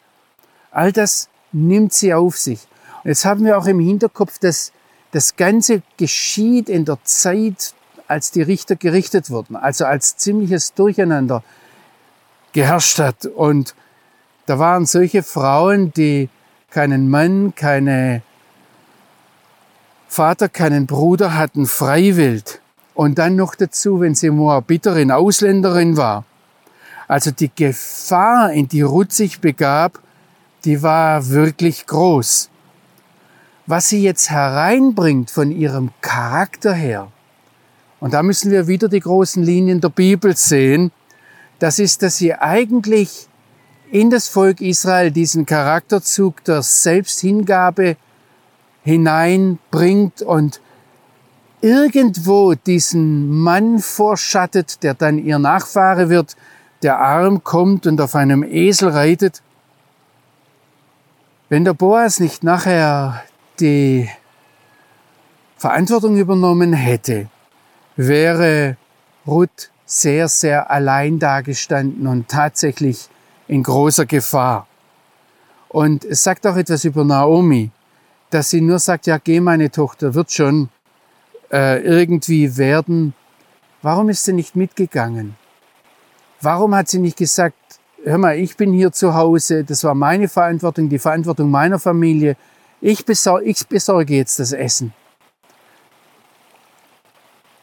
All 0.71 0.91
das 0.91 1.29
nimmt 1.51 1.93
sie 1.93 2.11
auf 2.11 2.39
sich. 2.39 2.67
Und 3.03 3.09
jetzt 3.09 3.23
haben 3.23 3.45
wir 3.45 3.59
auch 3.59 3.67
im 3.67 3.79
Hinterkopf, 3.79 4.39
dass 4.39 4.71
das 5.11 5.35
Ganze 5.35 5.83
geschieht 5.97 6.69
in 6.69 6.85
der 6.85 6.97
Zeit, 7.03 7.75
als 8.07 8.31
die 8.31 8.41
Richter 8.41 8.75
gerichtet 8.75 9.29
wurden, 9.29 9.55
also 9.55 9.85
als 9.85 10.17
ziemliches 10.17 10.73
Durcheinander 10.73 11.43
geherrscht 12.53 12.97
hat. 12.97 13.27
Und 13.27 13.75
da 14.47 14.57
waren 14.57 14.87
solche 14.87 15.21
Frauen, 15.21 15.93
die 15.93 16.29
keinen 16.71 17.11
Mann, 17.11 17.53
keine 17.53 18.23
Vater, 20.07 20.49
keinen 20.49 20.87
Bruder 20.87 21.35
hatten, 21.35 21.67
freiwillig. 21.67 22.58
Und 22.99 23.17
dann 23.17 23.37
noch 23.37 23.55
dazu, 23.55 24.01
wenn 24.01 24.13
sie 24.13 24.29
Moabiterin, 24.29 25.09
Ausländerin 25.09 25.95
war. 25.95 26.25
Also 27.07 27.31
die 27.31 27.49
Gefahr, 27.55 28.51
in 28.51 28.67
die 28.67 28.81
Ruth 28.81 29.13
sich 29.13 29.39
begab, 29.39 30.01
die 30.65 30.83
war 30.83 31.29
wirklich 31.29 31.87
groß. 31.87 32.49
Was 33.67 33.87
sie 33.87 34.03
jetzt 34.03 34.29
hereinbringt 34.31 35.31
von 35.31 35.49
ihrem 35.49 35.91
Charakter 36.01 36.73
her, 36.73 37.09
und 38.01 38.13
da 38.13 38.21
müssen 38.21 38.51
wir 38.51 38.67
wieder 38.67 38.89
die 38.89 38.99
großen 38.99 39.43
Linien 39.43 39.79
der 39.79 39.87
Bibel 39.87 40.35
sehen, 40.35 40.91
das 41.59 41.79
ist, 41.79 42.03
dass 42.03 42.17
sie 42.17 42.33
eigentlich 42.33 43.29
in 43.91 44.09
das 44.09 44.27
Volk 44.27 44.59
Israel 44.59 45.11
diesen 45.11 45.45
Charakterzug 45.45 46.43
der 46.43 46.63
Selbsthingabe 46.63 47.95
hineinbringt 48.83 50.21
und 50.21 50.59
irgendwo 51.61 52.53
diesen 52.53 53.29
Mann 53.29 53.79
vorschattet, 53.79 54.83
der 54.83 54.93
dann 54.93 55.17
ihr 55.17 55.39
Nachfahre 55.39 56.09
wird, 56.09 56.35
der 56.81 56.99
arm 56.99 57.43
kommt 57.43 57.87
und 57.87 57.99
auf 57.99 58.15
einem 58.15 58.43
Esel 58.43 58.89
reitet. 58.89 59.41
Wenn 61.49 61.65
der 61.65 61.73
Boas 61.73 62.19
nicht 62.19 62.43
nachher 62.43 63.23
die 63.59 64.09
Verantwortung 65.57 66.15
übernommen 66.15 66.73
hätte, 66.73 67.27
wäre 67.95 68.77
Ruth 69.27 69.71
sehr, 69.85 70.27
sehr 70.27 70.71
allein 70.71 71.19
dagestanden 71.19 72.07
und 72.07 72.29
tatsächlich 72.29 73.09
in 73.47 73.63
großer 73.63 74.05
Gefahr. 74.05 74.67
Und 75.67 76.05
es 76.05 76.23
sagt 76.23 76.47
auch 76.47 76.55
etwas 76.55 76.85
über 76.85 77.03
Naomi, 77.03 77.71
dass 78.29 78.51
sie 78.51 78.61
nur 78.61 78.79
sagt, 78.79 79.07
ja, 79.07 79.17
geh 79.17 79.39
meine 79.39 79.71
Tochter, 79.71 80.13
wird 80.13 80.31
schon, 80.31 80.69
äh, 81.51 81.81
irgendwie 81.81 82.57
werden. 82.57 83.13
Warum 83.81 84.09
ist 84.09 84.25
sie 84.25 84.33
nicht 84.33 84.55
mitgegangen? 84.55 85.35
Warum 86.41 86.75
hat 86.75 86.89
sie 86.89 86.99
nicht 86.99 87.17
gesagt, 87.17 87.55
hör 88.03 88.17
mal, 88.17 88.37
ich 88.37 88.55
bin 88.55 88.73
hier 88.73 88.91
zu 88.91 89.13
Hause, 89.13 89.63
das 89.63 89.83
war 89.83 89.95
meine 89.95 90.27
Verantwortung, 90.27 90.89
die 90.89 90.99
Verantwortung 90.99 91.51
meiner 91.51 91.79
Familie. 91.79 92.37
Ich, 92.81 93.05
besor 93.05 93.41
ich 93.41 93.67
besorge 93.67 94.15
jetzt 94.15 94.39
das 94.39 94.53
Essen. 94.53 94.93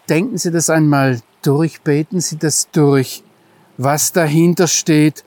Denken 0.08 0.38
Sie 0.38 0.50
das 0.50 0.70
einmal 0.70 1.20
durch, 1.42 1.80
beten 1.80 2.20
Sie 2.20 2.36
das 2.36 2.70
durch, 2.70 3.24
was 3.76 4.12
dahinter 4.12 4.68
steht. 4.68 5.24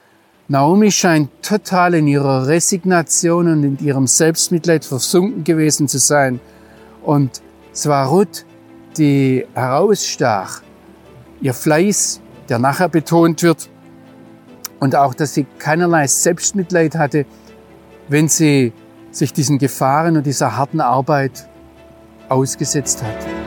Naomi 0.48 0.90
scheint 0.90 1.30
total 1.42 1.94
in 1.94 2.06
ihrer 2.06 2.46
Resignation 2.46 3.46
und 3.46 3.62
in 3.62 3.78
ihrem 3.78 4.06
Selbstmitleid 4.06 4.84
versunken 4.84 5.44
gewesen 5.44 5.86
zu 5.86 5.98
sein. 5.98 6.40
Und 7.02 7.42
es 7.72 7.86
war 7.86 8.08
Ruth, 8.08 8.46
die 8.96 9.46
herausstach. 9.54 10.62
Ihr 11.40 11.54
Fleiß, 11.54 12.20
der 12.48 12.58
nachher 12.58 12.88
betont 12.88 13.42
wird. 13.42 13.68
Und 14.78 14.96
auch, 14.96 15.14
dass 15.14 15.34
sie 15.34 15.46
keinerlei 15.58 16.06
Selbstmitleid 16.06 16.94
hatte, 16.94 17.26
wenn 18.08 18.28
sie 18.28 18.72
sich 19.10 19.32
diesen 19.32 19.58
Gefahren 19.58 20.16
und 20.16 20.26
dieser 20.26 20.56
harten 20.56 20.80
Arbeit 20.80 21.48
ausgesetzt 22.28 23.02
hat. 23.02 23.40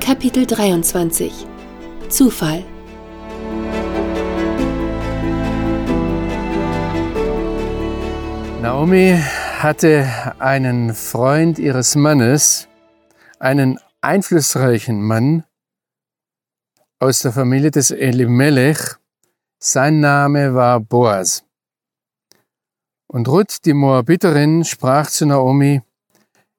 Kapitel 0.00 0.46
23 0.46 1.46
Zufall 2.08 2.64
Naomi 8.60 9.16
hatte 9.60 10.34
einen 10.40 10.92
Freund 10.92 11.60
ihres 11.60 11.94
Mannes, 11.94 12.66
einen 13.38 13.78
einflussreichen 14.00 15.00
Mann 15.00 15.44
aus 16.98 17.20
der 17.20 17.32
Familie 17.32 17.70
des 17.70 17.92
Elimelech. 17.92 18.96
Sein 19.62 20.00
Name 20.00 20.54
war 20.54 20.80
Boas. 20.80 21.44
Und 23.06 23.28
Ruth, 23.28 23.64
die 23.64 23.74
Moabiterin, 23.74 24.64
sprach 24.64 25.08
zu 25.08 25.24
Naomi, 25.24 25.82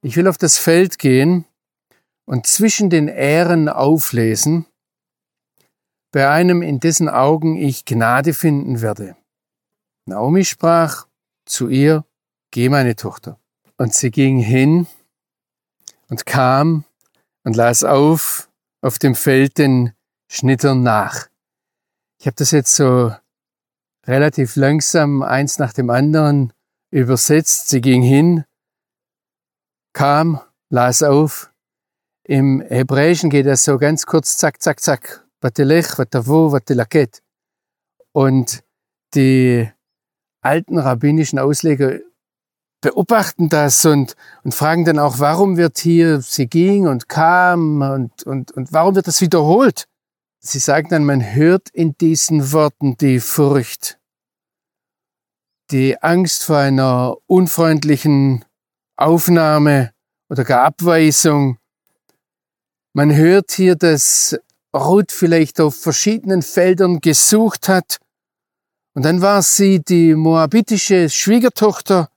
ich 0.02 0.16
will 0.16 0.30
auf 0.30 0.38
das 0.38 0.58
Feld 0.58 1.00
gehen 1.00 1.44
und 2.26 2.48
zwischen 2.48 2.90
den 2.90 3.10
Ähren 3.10 3.68
auflesen, 3.68 4.66
bei 6.12 6.30
einem, 6.30 6.62
in 6.62 6.80
dessen 6.80 7.10
Augen 7.10 7.58
ich 7.58 7.84
Gnade 7.84 8.34
finden 8.34 8.82
werde. 8.82 9.18
Naomi 10.06 10.46
sprach, 10.46 11.09
zu 11.50 11.68
ihr, 11.68 12.06
geh 12.52 12.70
meine 12.70 12.96
Tochter. 12.96 13.40
Und 13.78 13.94
sie 13.94 14.12
ging 14.12 14.40
hin 14.40 14.88
und 16.10 16.26
kam 16.26 16.86
und 17.44 17.56
las 17.56 17.84
auf 17.84 18.50
auf 18.82 19.00
dem 19.00 19.16
Feld 19.16 19.58
den 19.58 19.94
Schnittern 20.30 20.84
nach. 20.84 21.28
Ich 22.20 22.28
habe 22.28 22.36
das 22.36 22.52
jetzt 22.52 22.76
so 22.76 23.14
relativ 24.06 24.56
langsam 24.56 25.22
eins 25.22 25.60
nach 25.60 25.74
dem 25.74 25.90
anderen 25.90 26.54
übersetzt. 26.92 27.70
Sie 27.70 27.82
ging 27.82 28.02
hin, 28.02 28.46
kam, 29.94 30.42
las 30.70 31.04
auf. 31.04 31.52
Im 32.24 32.62
Hebräischen 32.62 33.30
geht 33.30 33.46
das 33.46 33.64
so 33.64 33.78
ganz 33.78 34.06
kurz, 34.06 34.38
zack, 34.38 34.62
zack, 34.62 34.82
zack. 34.82 35.26
Vatelech, 35.42 35.98
vatavo, 35.98 36.52
vatelaket. 36.52 37.22
Und 38.12 38.64
die 39.14 39.72
alten 40.42 40.78
rabbinischen 40.78 41.40
Ausleger 41.40 42.00
beobachten 42.82 43.50
das 43.50 43.86
und, 43.86 44.16
und 44.44 44.54
fragen 44.54 44.86
dann 44.86 45.00
auch, 45.00 45.20
warum 45.20 45.58
wird 45.58 45.80
hier, 45.80 46.22
sie 46.22 46.48
ging 46.48 46.88
und 46.88 47.10
kam 47.10 47.82
und, 47.82 48.24
und, 48.24 48.52
und 48.52 48.72
warum 48.72 48.96
wird 48.96 49.08
das 49.08 49.22
wiederholt? 49.22 49.86
Sie 50.40 50.60
sagen 50.60 50.88
dann, 50.90 51.04
man 51.04 51.34
hört 51.34 51.70
in 51.70 51.98
diesen 51.98 52.54
Worten 52.54 52.96
die 52.98 53.20
Furcht, 53.20 54.00
die 55.72 56.02
Angst 56.02 56.44
vor 56.44 56.58
einer 56.58 57.18
unfreundlichen 57.28 58.46
Aufnahme 58.96 59.92
oder 60.30 60.46
gar 60.46 60.64
Abweisung. 60.64 61.58
Man 62.94 63.14
hört 63.14 63.52
hier, 63.52 63.76
dass 63.76 64.40
Ruth 64.74 65.12
vielleicht 65.12 65.60
auf 65.60 65.76
verschiedenen 65.76 66.42
Feldern 66.42 67.02
gesucht 67.02 67.68
hat 67.68 68.00
und 69.00 69.04
dann 69.06 69.22
war 69.22 69.42
sie 69.42 69.80
die 69.80 70.14
moabitische 70.14 71.10
Schwiegertochter 71.10 72.10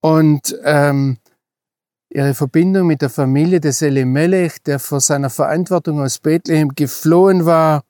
und 0.00 0.58
ähm, 0.64 1.18
ihre 2.08 2.34
Verbindung 2.34 2.88
mit 2.88 3.02
der 3.02 3.08
Familie 3.08 3.60
des 3.60 3.82
Elimelech, 3.82 4.60
der 4.64 4.80
vor 4.80 5.00
seiner 5.00 5.30
Verantwortung 5.30 6.00
aus 6.00 6.18
Bethlehem 6.18 6.74
geflohen 6.74 7.46
war. 7.46 7.84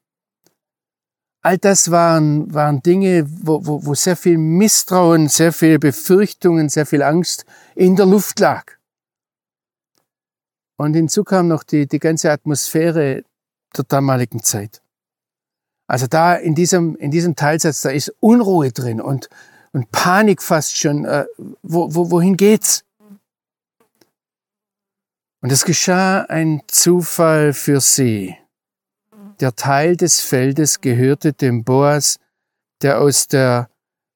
All 1.41 1.57
das 1.57 1.91
waren, 1.91 2.53
waren 2.53 2.83
Dinge, 2.83 3.27
wo, 3.31 3.65
wo, 3.65 3.87
wo 3.87 3.95
sehr 3.95 4.19
viel 4.19 4.37
Misstrauen, 4.37 5.31
sehr 5.31 5.55
viel 5.55 5.79
Befürchtungen, 5.79 6.69
sehr 6.69 6.85
viel 6.85 7.03
Angst 7.03 7.47
in 7.75 7.97
der 7.97 8.05
Luft 8.05 8.41
lag. 8.41 8.73
Und 10.77 10.93
hinzu 10.93 11.25
kam 11.25 11.49
noch 11.49 11.63
die, 11.63 11.87
die 11.87 11.99
ganze 11.99 12.31
Atmosphäre 12.31 13.25
der 13.75 13.85
damaligen 13.85 14.43
Zeit. 14.43 14.83
Also 15.87 16.07
da 16.07 16.35
in 16.35 16.55
diesem, 16.55 16.97
in 16.97 17.11
diesem 17.11 17.37
Teilsatz, 17.37 17.83
da 17.83 17.91
ist 17.91 18.13
Unruhe 18.21 18.73
drin 18.73 19.01
und, 19.01 19.29
und 19.73 19.91
Panik 19.93 20.43
fast 20.43 20.77
schon. 20.77 21.05
Äh, 21.05 21.27
wo, 21.63 21.95
wo, 21.95 22.11
wohin 22.11 22.37
geht's? 22.37 22.85
Und 25.41 25.53
es 25.53 25.65
geschah 25.65 26.23
ein 26.23 26.63
Zufall 26.67 27.53
für 27.53 27.81
sie. 27.81 28.37
Der 29.39 29.55
Teil 29.55 29.97
des 29.97 30.21
Feldes 30.21 30.81
gehörte 30.81 31.33
dem 31.33 31.63
Boas, 31.63 32.19
der 32.83 33.01
aus 33.01 33.29
der 33.29 33.69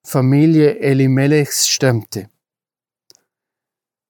Familie 0.02 0.78
Elimelechs 0.80 1.68
stammte. 1.68 2.28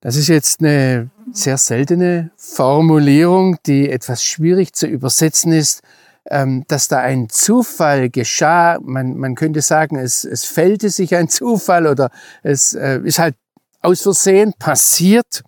Das 0.00 0.16
ist 0.16 0.28
jetzt 0.28 0.60
eine 0.60 1.10
sehr 1.30 1.58
seltene 1.58 2.30
Formulierung, 2.36 3.58
die 3.66 3.90
etwas 3.90 4.24
schwierig 4.24 4.72
zu 4.72 4.86
übersetzen 4.86 5.52
ist 5.52 5.82
ähm, 6.26 6.64
dass 6.68 6.88
da 6.88 6.98
ein 6.98 7.28
Zufall 7.28 8.10
geschah. 8.10 8.78
Man, 8.80 9.16
man 9.16 9.34
könnte 9.34 9.62
sagen, 9.62 9.96
es, 9.96 10.24
es 10.24 10.44
fällte 10.44 10.90
sich 10.90 11.14
ein 11.14 11.28
Zufall 11.28 11.86
oder 11.86 12.10
es 12.42 12.74
äh, 12.74 13.00
ist 13.04 13.18
halt 13.18 13.36
aus 13.80 14.02
Versehen 14.02 14.52
passiert. 14.58 15.42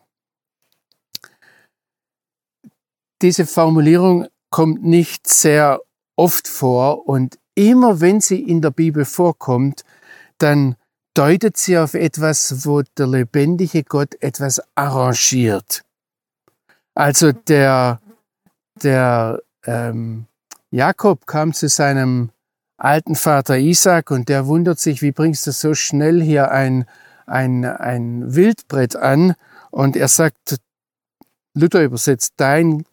Diese 3.21 3.47
Formulierung 3.47 4.27
kommt 4.51 4.83
nicht 4.83 5.29
sehr 5.29 5.81
oft 6.17 6.49
vor 6.49 7.09
und 7.09 7.39
immer 7.55 8.01
wenn 8.01 8.21
sie 8.21 8.41
in 8.41 8.63
der 8.63 8.71
Bibel 8.71 9.05
vorkommt, 9.05 9.85
dann 10.39 10.77
deutet 11.15 11.57
sie 11.57 11.79
auf 11.79 11.95
etwas, 11.95 12.65
wo 12.67 12.83
der 12.83 13.07
lebendige 13.07 13.85
Gott 13.85 14.15
etwas 14.21 14.61
arrangiert. 14.75 15.85
Also 16.95 17.33
der, 17.33 18.01
der 18.83 19.41
ähm, 19.65 20.27
Jakob 20.73 21.27
kam 21.27 21.53
zu 21.53 21.69
seinem 21.69 22.31
alten 22.79 23.15
Vater 23.15 23.59
Isaac 23.59 24.11
und 24.11 24.31
der 24.31 24.47
wundert 24.47 24.79
sich, 24.81 25.03
wie 25.03 25.13
bringst 25.13 25.47
du 25.47 25.53
so 25.53 25.75
schnell 25.75 26.23
hier 26.23 26.51
ein, 26.51 26.87
ein, 27.27 27.67
ein 27.67 28.35
Wildbrett 28.35 28.97
an? 28.97 29.35
Und 29.71 29.97
er 29.97 30.09
sagt, 30.09 30.57
Luther 31.53 31.83
übersetzt, 31.83 32.33
dein, 32.39 32.87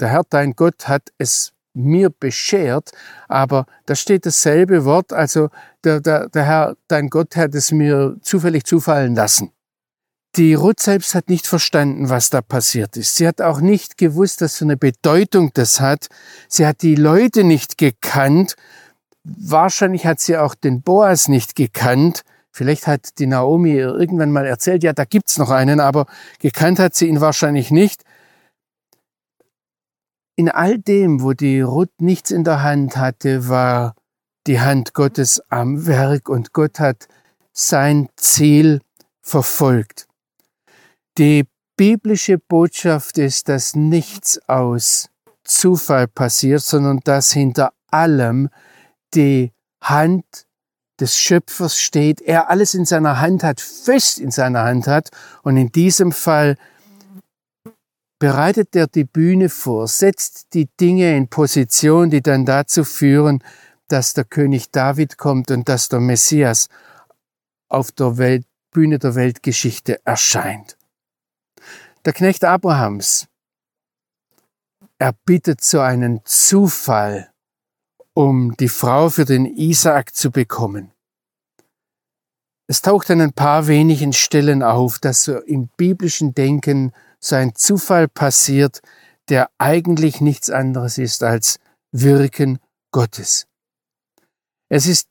der 0.00 0.08
Herr, 0.08 0.22
dein 0.30 0.54
Gott 0.54 0.88
hat 0.88 1.12
es 1.18 1.52
mir 1.74 2.08
beschert, 2.08 2.92
aber 3.28 3.66
da 3.84 3.94
steht 3.94 4.24
dasselbe 4.24 4.86
Wort, 4.86 5.12
also 5.12 5.50
der, 5.84 6.00
der, 6.00 6.30
der 6.30 6.44
Herr, 6.46 6.76
dein 6.88 7.10
Gott 7.10 7.36
hat 7.36 7.54
es 7.54 7.70
mir 7.70 8.16
zufällig 8.22 8.64
zufallen 8.64 9.14
lassen. 9.14 9.52
Die 10.36 10.54
Ruth 10.54 10.80
selbst 10.80 11.14
hat 11.14 11.28
nicht 11.28 11.46
verstanden, 11.46 12.10
was 12.10 12.30
da 12.30 12.42
passiert 12.42 12.96
ist. 12.96 13.16
Sie 13.16 13.26
hat 13.26 13.40
auch 13.40 13.60
nicht 13.60 13.96
gewusst, 13.96 14.40
dass 14.40 14.58
so 14.58 14.64
eine 14.64 14.76
Bedeutung 14.76 15.50
das 15.54 15.80
hat. 15.80 16.08
Sie 16.48 16.66
hat 16.66 16.82
die 16.82 16.94
Leute 16.94 17.44
nicht 17.44 17.78
gekannt. 17.78 18.54
Wahrscheinlich 19.24 20.06
hat 20.06 20.20
sie 20.20 20.36
auch 20.36 20.54
den 20.54 20.82
Boas 20.82 21.28
nicht 21.28 21.56
gekannt. 21.56 22.22
Vielleicht 22.50 22.86
hat 22.86 23.18
die 23.18 23.26
Naomi 23.26 23.72
irgendwann 23.72 24.32
mal 24.32 24.46
erzählt, 24.46 24.82
ja, 24.82 24.92
da 24.92 25.04
gibt's 25.04 25.38
noch 25.38 25.50
einen, 25.50 25.80
aber 25.80 26.06
gekannt 26.40 26.78
hat 26.78 26.94
sie 26.94 27.06
ihn 27.06 27.20
wahrscheinlich 27.20 27.70
nicht. 27.70 28.02
In 30.36 30.48
all 30.48 30.78
dem, 30.78 31.22
wo 31.22 31.32
die 31.32 31.60
Ruth 31.60 32.00
nichts 32.00 32.30
in 32.30 32.44
der 32.44 32.62
Hand 32.62 32.96
hatte, 32.96 33.48
war 33.48 33.94
die 34.46 34.60
Hand 34.60 34.94
Gottes 34.94 35.42
am 35.50 35.86
Werk 35.86 36.28
und 36.28 36.52
Gott 36.52 36.80
hat 36.80 37.06
sein 37.52 38.08
Ziel 38.16 38.80
verfolgt. 39.20 40.07
Die 41.18 41.48
biblische 41.76 42.38
Botschaft 42.38 43.18
ist, 43.18 43.48
dass 43.48 43.74
nichts 43.74 44.38
aus 44.48 45.10
Zufall 45.42 46.06
passiert, 46.06 46.62
sondern 46.62 47.00
dass 47.02 47.32
hinter 47.32 47.72
allem 47.90 48.50
die 49.14 49.52
Hand 49.82 50.24
des 51.00 51.18
Schöpfers 51.18 51.80
steht, 51.80 52.20
er 52.20 52.50
alles 52.50 52.74
in 52.74 52.84
seiner 52.84 53.20
Hand 53.20 53.42
hat, 53.42 53.60
fest 53.60 54.20
in 54.20 54.30
seiner 54.30 54.62
Hand 54.62 54.86
hat. 54.86 55.10
Und 55.42 55.56
in 55.56 55.72
diesem 55.72 56.12
Fall 56.12 56.56
bereitet 58.20 58.76
er 58.76 58.86
die 58.86 59.04
Bühne 59.04 59.48
vor, 59.48 59.88
setzt 59.88 60.54
die 60.54 60.68
Dinge 60.80 61.16
in 61.16 61.26
Position, 61.26 62.10
die 62.10 62.22
dann 62.22 62.44
dazu 62.44 62.84
führen, 62.84 63.42
dass 63.88 64.14
der 64.14 64.24
König 64.24 64.70
David 64.70 65.18
kommt 65.18 65.50
und 65.50 65.68
dass 65.68 65.88
der 65.88 66.00
Messias 66.00 66.68
auf 67.68 67.90
der 67.90 68.18
Welt, 68.18 68.44
Bühne 68.70 69.00
der 69.00 69.16
Weltgeschichte 69.16 69.98
erscheint. 70.04 70.77
Der 72.04 72.12
Knecht 72.12 72.44
Abrahams, 72.44 73.26
er 74.98 75.12
bittet 75.24 75.62
so 75.62 75.80
einen 75.80 76.20
Zufall, 76.24 77.30
um 78.14 78.56
die 78.56 78.68
Frau 78.68 79.10
für 79.10 79.24
den 79.24 79.46
Isaak 79.46 80.14
zu 80.14 80.30
bekommen. 80.30 80.92
Es 82.68 82.82
taucht 82.82 83.10
an 83.10 83.20
ein 83.20 83.32
paar 83.32 83.66
wenigen 83.66 84.12
Stellen 84.12 84.62
auf, 84.62 84.98
dass 84.98 85.24
so 85.24 85.38
im 85.38 85.68
biblischen 85.76 86.34
Denken 86.34 86.92
so 87.18 87.34
ein 87.36 87.54
Zufall 87.54 88.08
passiert, 88.08 88.80
der 89.28 89.50
eigentlich 89.58 90.20
nichts 90.20 90.50
anderes 90.50 90.98
ist 90.98 91.22
als 91.22 91.58
Wirken 91.92 92.58
Gottes. 92.92 93.46
Es 94.68 94.86
ist 94.86 95.08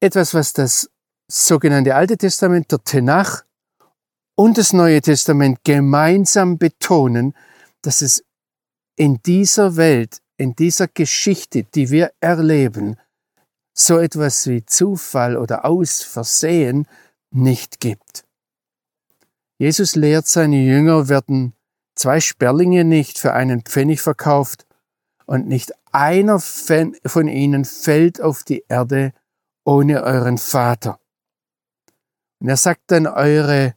etwas, 0.00 0.32
was 0.34 0.52
das 0.52 0.90
sogenannte 1.28 1.94
Alte 1.94 2.16
Testament, 2.16 2.70
der 2.70 2.82
Tenach 2.84 3.44
und 4.34 4.58
das 4.58 4.72
Neue 4.72 5.00
Testament 5.00 5.60
gemeinsam 5.64 6.58
betonen, 6.58 7.34
dass 7.82 8.02
es 8.02 8.24
in 8.96 9.20
dieser 9.22 9.76
Welt, 9.76 10.20
in 10.36 10.54
dieser 10.54 10.88
Geschichte, 10.88 11.64
die 11.64 11.90
wir 11.90 12.12
erleben, 12.20 12.96
so 13.74 13.98
etwas 13.98 14.46
wie 14.46 14.64
Zufall 14.64 15.36
oder 15.36 15.64
Ausversehen 15.64 16.86
nicht 17.30 17.80
gibt. 17.80 18.24
Jesus 19.58 19.94
lehrt, 19.94 20.26
seine 20.26 20.56
Jünger 20.56 21.08
werden 21.08 21.54
zwei 21.94 22.20
Sperlinge 22.20 22.84
nicht 22.84 23.18
für 23.18 23.32
einen 23.32 23.62
Pfennig 23.62 24.00
verkauft 24.00 24.66
und 25.26 25.46
nicht 25.46 25.72
einer 25.92 26.40
von 26.40 27.28
ihnen 27.28 27.64
fällt 27.64 28.20
auf 28.20 28.44
die 28.44 28.64
Erde 28.68 29.12
ohne 29.64 30.02
euren 30.02 30.38
Vater. 30.38 30.98
Und 32.40 32.48
er 32.48 32.56
sagt 32.56 32.90
dann, 32.90 33.06
eure 33.06 33.74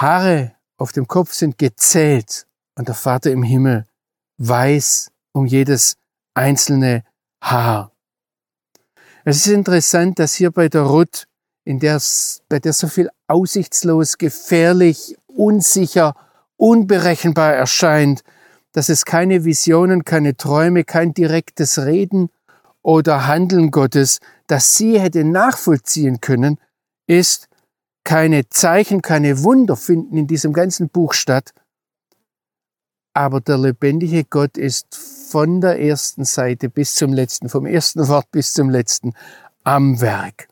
Haare 0.00 0.52
auf 0.76 0.92
dem 0.92 1.08
Kopf 1.08 1.32
sind 1.32 1.58
gezählt 1.58 2.46
und 2.76 2.86
der 2.86 2.94
Vater 2.94 3.32
im 3.32 3.42
Himmel 3.42 3.84
weiß 4.36 5.10
um 5.32 5.44
jedes 5.44 5.96
einzelne 6.34 7.02
Haar. 7.42 7.90
Es 9.24 9.38
ist 9.38 9.48
interessant, 9.48 10.20
dass 10.20 10.34
hier 10.34 10.52
bei 10.52 10.68
der 10.68 10.82
Ruth 10.82 11.26
in 11.64 11.80
der, 11.80 12.00
bei 12.48 12.60
der 12.60 12.72
so 12.72 12.86
viel 12.86 13.10
aussichtslos, 13.26 14.18
gefährlich, 14.18 15.16
unsicher, 15.26 16.14
unberechenbar 16.56 17.54
erscheint, 17.54 18.22
dass 18.72 18.88
es 18.90 19.04
keine 19.04 19.44
Visionen, 19.44 20.04
keine 20.04 20.36
Träume, 20.36 20.84
kein 20.84 21.12
direktes 21.12 21.76
Reden 21.76 22.30
oder 22.82 23.26
Handeln 23.26 23.72
Gottes, 23.72 24.20
das 24.46 24.76
sie 24.76 25.00
hätte 25.00 25.24
nachvollziehen 25.24 26.20
können, 26.20 26.58
ist, 27.08 27.48
keine 28.08 28.48
Zeichen, 28.48 29.02
keine 29.02 29.42
Wunder 29.42 29.76
finden 29.76 30.16
in 30.16 30.26
diesem 30.26 30.54
ganzen 30.54 30.88
Buch 30.88 31.12
statt. 31.12 31.52
Aber 33.12 33.42
der 33.42 33.58
lebendige 33.58 34.24
Gott 34.24 34.56
ist 34.56 34.96
von 34.96 35.60
der 35.60 35.78
ersten 35.78 36.24
Seite 36.24 36.70
bis 36.70 36.94
zum 36.94 37.12
letzten, 37.12 37.50
vom 37.50 37.66
ersten 37.66 38.08
Wort 38.08 38.30
bis 38.30 38.54
zum 38.54 38.70
letzten 38.70 39.12
am 39.62 40.00
Werk. 40.00 40.48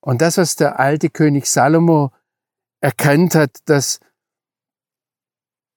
Und 0.00 0.22
das, 0.22 0.38
was 0.38 0.56
der 0.56 0.80
alte 0.80 1.10
König 1.10 1.44
Salomo 1.48 2.12
erkannt 2.80 3.34
hat, 3.34 3.58
dass 3.66 4.00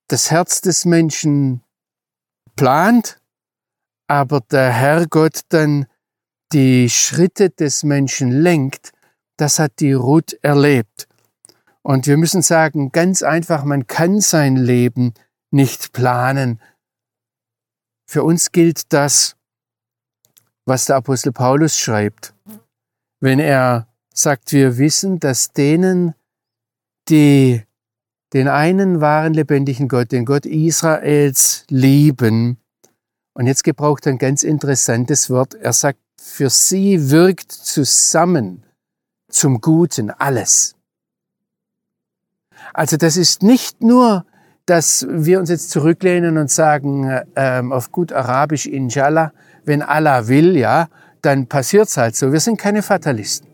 das 0.08 0.32
Herz 0.32 0.62
des 0.62 0.86
Menschen 0.86 1.64
plant, 2.56 3.20
aber 4.08 4.40
der 4.40 4.72
Herrgott 4.72 5.42
dann 5.50 5.88
die 6.54 6.90
Schritte 6.90 7.50
des 7.50 7.84
Menschen 7.84 8.32
lenkt, 8.32 8.94
das 9.38 9.60
hat 9.60 9.80
die 9.80 9.94
Ruth 9.94 10.38
erlebt. 10.42 11.08
Und 11.84 12.06
wir 12.08 12.18
müssen 12.18 12.42
sagen, 12.42 12.92
ganz 12.92 13.24
einfach, 13.24 13.64
man 13.64 13.88
kann 13.88 14.20
sein 14.20 14.58
Leben 14.58 15.14
nicht 15.52 15.94
planen. 15.94 16.60
Für 18.06 18.24
uns 18.24 18.52
gilt 18.52 18.92
das, 18.92 19.38
was 20.66 20.86
der 20.86 20.98
Apostel 20.98 21.32
Paulus 21.32 21.78
schreibt. 21.78 22.34
Wenn 23.22 23.40
er 23.40 23.88
sagt, 24.14 24.52
wir 24.52 24.78
wissen, 24.78 25.20
dass 25.20 25.54
denen, 25.54 26.14
die 27.08 27.64
den 28.34 28.50
einen 28.50 29.00
wahren 29.00 29.34
lebendigen 29.34 29.88
Gott, 29.88 30.12
den 30.12 30.26
Gott 30.26 30.46
Israels 30.46 31.64
lieben, 31.70 32.58
und 33.34 33.46
jetzt 33.46 33.64
gebraucht 33.64 34.08
er 34.08 34.14
ein 34.14 34.18
ganz 34.18 34.44
interessantes 34.44 35.30
Wort, 35.30 35.54
er 35.54 35.72
sagt, 35.72 36.00
für 36.20 36.50
sie 36.50 37.12
wirkt 37.12 37.52
zusammen 37.52 38.64
zum 39.30 39.62
Guten 39.62 40.10
alles. 40.12 40.76
Also 42.74 42.98
das 42.98 43.18
ist 43.18 43.44
nicht 43.44 43.82
nur, 43.82 44.26
dass 44.66 45.08
wir 45.10 45.40
uns 45.40 45.50
jetzt 45.50 45.70
zurücklehnen 45.70 46.38
und 46.38 46.52
sagen, 46.52 47.22
ähm, 47.36 47.72
auf 47.72 47.92
gut 47.92 48.12
Arabisch, 48.12 48.66
Inshallah, 48.66 49.32
wenn 49.64 49.82
Allah 49.82 50.28
will, 50.28 50.58
ja, 50.58 50.90
dann 51.22 51.48
passiert's 51.48 51.98
halt 51.98 52.16
so. 52.16 52.32
Wir 52.32 52.40
sind 52.40 52.58
keine 52.58 52.84
Fatalisten. 52.84 53.48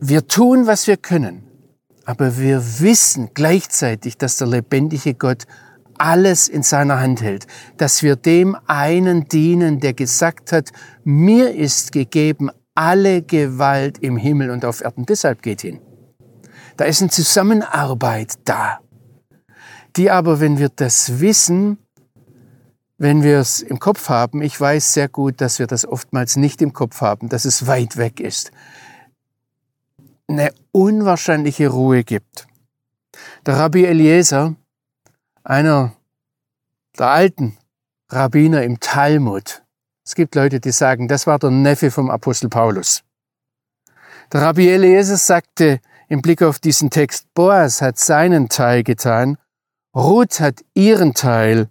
Wir 0.00 0.26
tun, 0.28 0.66
was 0.66 0.86
wir 0.86 0.96
können, 0.96 1.42
aber 2.04 2.38
wir 2.38 2.80
wissen 2.80 3.30
gleichzeitig, 3.34 4.16
dass 4.18 4.36
der 4.36 4.46
lebendige 4.46 5.14
Gott 5.14 5.44
alles 5.98 6.48
in 6.48 6.62
seiner 6.62 7.00
Hand 7.00 7.22
hält, 7.22 7.46
dass 7.76 8.02
wir 8.02 8.16
dem 8.16 8.56
einen 8.66 9.28
dienen, 9.28 9.80
der 9.80 9.94
gesagt 9.94 10.52
hat, 10.52 10.70
mir 11.04 11.54
ist 11.54 11.92
gegeben 11.92 12.50
alle 12.74 13.22
Gewalt 13.22 13.98
im 13.98 14.16
Himmel 14.16 14.50
und 14.50 14.64
auf 14.64 14.82
Erden. 14.82 15.06
Deshalb 15.06 15.42
geht 15.42 15.62
hin. 15.62 15.80
Da 16.76 16.84
ist 16.84 17.00
eine 17.00 17.10
Zusammenarbeit 17.10 18.34
da, 18.44 18.80
die 19.96 20.10
aber, 20.10 20.40
wenn 20.40 20.58
wir 20.58 20.68
das 20.68 21.20
wissen, 21.20 21.78
wenn 22.98 23.22
wir 23.22 23.38
es 23.38 23.60
im 23.60 23.78
Kopf 23.78 24.08
haben, 24.08 24.42
ich 24.42 24.58
weiß 24.60 24.92
sehr 24.92 25.08
gut, 25.08 25.40
dass 25.40 25.58
wir 25.58 25.66
das 25.66 25.86
oftmals 25.86 26.36
nicht 26.36 26.62
im 26.62 26.72
Kopf 26.72 27.00
haben, 27.00 27.28
dass 27.28 27.44
es 27.44 27.66
weit 27.66 27.96
weg 27.96 28.20
ist, 28.20 28.52
eine 30.28 30.50
unwahrscheinliche 30.72 31.68
Ruhe 31.68 32.04
gibt. 32.04 32.46
Der 33.46 33.56
Rabbi 33.56 33.84
Eliezer, 33.84 34.54
einer 35.46 35.92
der 36.98 37.08
alten 37.08 37.56
Rabbiner 38.10 38.62
im 38.62 38.80
Talmud, 38.80 39.62
es 40.04 40.14
gibt 40.14 40.34
Leute, 40.34 40.60
die 40.60 40.72
sagen, 40.72 41.08
das 41.08 41.26
war 41.26 41.38
der 41.38 41.50
Neffe 41.50 41.90
vom 41.90 42.10
Apostel 42.10 42.48
Paulus. 42.48 43.02
Der 44.32 44.42
Rabbi 44.42 44.68
Eliezer 44.68 45.16
sagte 45.16 45.80
im 46.08 46.22
Blick 46.22 46.42
auf 46.42 46.58
diesen 46.58 46.90
Text, 46.90 47.26
Boas 47.34 47.82
hat 47.82 47.98
seinen 47.98 48.48
Teil 48.48 48.82
getan, 48.82 49.38
Ruth 49.94 50.40
hat 50.40 50.64
ihren 50.74 51.14
Teil 51.14 51.68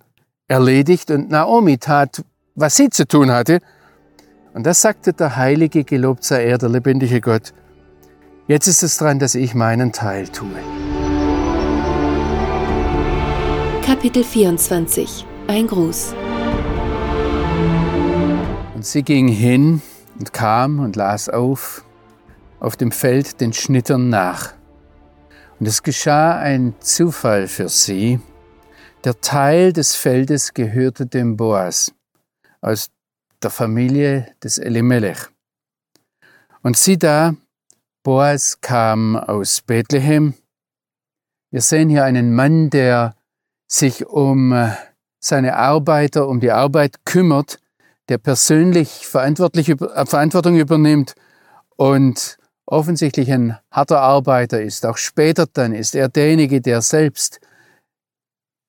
erledigt 0.48 1.12
und 1.12 1.30
Naomi 1.30 1.78
tat, 1.78 2.24
was 2.56 2.76
sie 2.76 2.90
zu 2.90 3.08
tun 3.08 3.32
hatte. 3.32 3.60
Und 4.54 4.66
das 4.66 4.82
sagte 4.82 5.14
der 5.14 5.36
heilige, 5.36 5.84
gelobt 5.84 6.24
sei 6.24 6.46
er, 6.46 6.58
der 6.58 6.70
lebendige 6.70 7.22
Gott. 7.22 7.54
Jetzt 8.48 8.68
ist 8.68 8.84
es 8.84 8.98
dran, 8.98 9.20
dass 9.20 9.36
ich 9.36 9.54
meinen 9.54 9.92
Teil 9.92 10.28
tue. 10.28 10.95
Kapitel 13.86 14.24
24 14.24 15.28
Ein 15.46 15.68
Gruß 15.68 16.16
Und 18.74 18.84
sie 18.84 19.04
ging 19.04 19.28
hin 19.28 19.84
und 20.18 20.34
kam 20.34 20.80
und 20.80 20.96
las 20.96 21.30
auf, 21.30 21.86
auf 22.60 22.78
dem 22.78 22.92
Feld 22.92 23.42
den 23.42 23.54
Schnittern 23.54 24.10
nach. 24.10 24.56
Und 25.60 25.68
es 25.68 25.84
geschah 25.84 26.36
ein 26.40 26.74
Zufall 26.80 27.48
für 27.48 27.70
sie. 27.70 28.20
Der 29.04 29.22
Teil 29.22 29.72
des 29.72 29.96
Feldes 29.96 30.56
gehörte 30.56 31.06
dem 31.06 31.38
Boas 31.38 31.94
aus 32.62 32.90
der 33.44 33.52
Familie 33.52 34.34
des 34.44 34.58
Elimelech. 34.58 35.28
Und 36.64 36.76
sie 36.76 36.98
da, 36.98 37.36
Boas 38.02 38.60
kam 38.62 39.16
aus 39.16 39.62
Bethlehem. 39.62 40.34
Wir 41.52 41.62
sehen 41.62 41.90
hier 41.90 42.04
einen 42.04 42.34
Mann, 42.34 42.72
der 42.72 43.14
sich 43.76 44.06
um 44.06 44.54
äh, 44.54 44.72
seine 45.20 45.56
Arbeiter, 45.58 46.28
um 46.28 46.40
die 46.40 46.52
Arbeit 46.52 47.06
kümmert, 47.06 47.60
der 48.10 48.18
persönlich 48.18 49.04
äh, 49.14 49.36
Verantwortung 50.06 50.58
übernimmt 50.58 51.16
und 51.76 52.38
offensichtlich 52.66 53.32
ein 53.32 53.58
harter 53.72 54.02
Arbeiter 54.02 54.62
ist. 54.62 54.86
Auch 54.86 54.98
später 54.98 55.46
dann 55.52 55.74
ist 55.74 55.96
er 55.96 56.10
derjenige, 56.10 56.62
der 56.62 56.82
selbst 56.82 57.40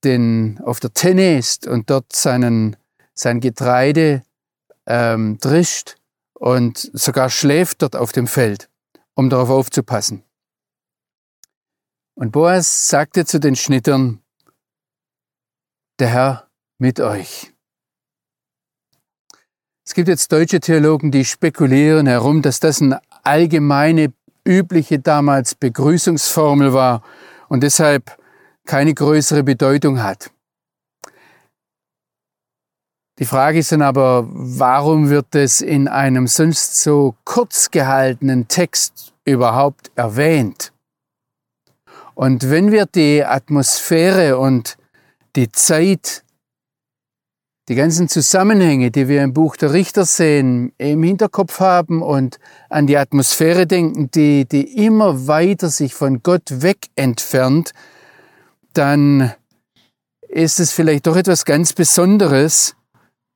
den, 0.04 0.60
auf 0.64 0.80
der 0.80 0.92
Tenne 0.92 1.38
ist 1.38 1.66
und 1.66 1.90
dort 1.90 2.14
seinen, 2.14 2.76
sein 3.14 3.40
Getreide 3.40 4.22
ähm, 4.86 5.38
drischt 5.40 5.96
und 6.34 6.90
sogar 6.92 7.30
schläft 7.30 7.82
dort 7.82 7.96
auf 7.96 8.12
dem 8.12 8.26
Feld, 8.26 8.68
um 9.14 9.30
darauf 9.30 9.50
aufzupassen. 9.50 10.22
Und 12.14 12.32
Boas 12.32 12.88
sagte 12.88 13.26
zu 13.26 13.40
den 13.40 13.56
Schnittern, 13.56 14.22
der 15.98 16.08
Herr 16.08 16.48
mit 16.78 17.00
euch. 17.00 17.52
Es 19.86 19.94
gibt 19.94 20.08
jetzt 20.08 20.32
deutsche 20.32 20.60
Theologen, 20.60 21.10
die 21.10 21.24
spekulieren 21.24 22.06
herum, 22.06 22.42
dass 22.42 22.60
das 22.60 22.82
eine 22.82 23.00
allgemeine, 23.22 24.12
übliche 24.44 24.98
damals 24.98 25.54
Begrüßungsformel 25.54 26.72
war 26.72 27.02
und 27.48 27.62
deshalb 27.62 28.16
keine 28.64 28.94
größere 28.94 29.42
Bedeutung 29.42 30.02
hat. 30.02 30.30
Die 33.18 33.24
Frage 33.24 33.60
ist 33.60 33.72
dann 33.72 33.82
aber, 33.82 34.26
warum 34.28 35.08
wird 35.08 35.34
es 35.34 35.62
in 35.62 35.88
einem 35.88 36.26
sonst 36.26 36.82
so 36.82 37.14
kurz 37.24 37.70
gehaltenen 37.70 38.46
Text 38.46 39.14
überhaupt 39.24 39.90
erwähnt? 39.94 40.72
Und 42.14 42.50
wenn 42.50 42.72
wir 42.72 42.86
die 42.86 43.24
Atmosphäre 43.24 44.38
und 44.38 44.76
die 45.36 45.52
Zeit, 45.52 46.24
die 47.68 47.74
ganzen 47.74 48.08
Zusammenhänge, 48.08 48.90
die 48.90 49.08
wir 49.08 49.22
im 49.22 49.34
Buch 49.34 49.56
der 49.56 49.72
Richter 49.72 50.04
sehen, 50.04 50.72
im 50.78 51.02
Hinterkopf 51.02 51.60
haben 51.60 52.00
und 52.00 52.38
an 52.70 52.86
die 52.86 52.96
Atmosphäre 52.96 53.66
denken, 53.66 54.10
die, 54.10 54.46
die 54.46 54.84
immer 54.84 55.26
weiter 55.26 55.68
sich 55.68 55.94
von 55.94 56.22
Gott 56.22 56.62
weg 56.62 56.86
entfernt, 56.94 57.72
dann 58.72 59.32
ist 60.28 60.60
es 60.60 60.72
vielleicht 60.72 61.06
doch 61.06 61.16
etwas 61.16 61.44
ganz 61.44 61.72
Besonderes, 61.72 62.74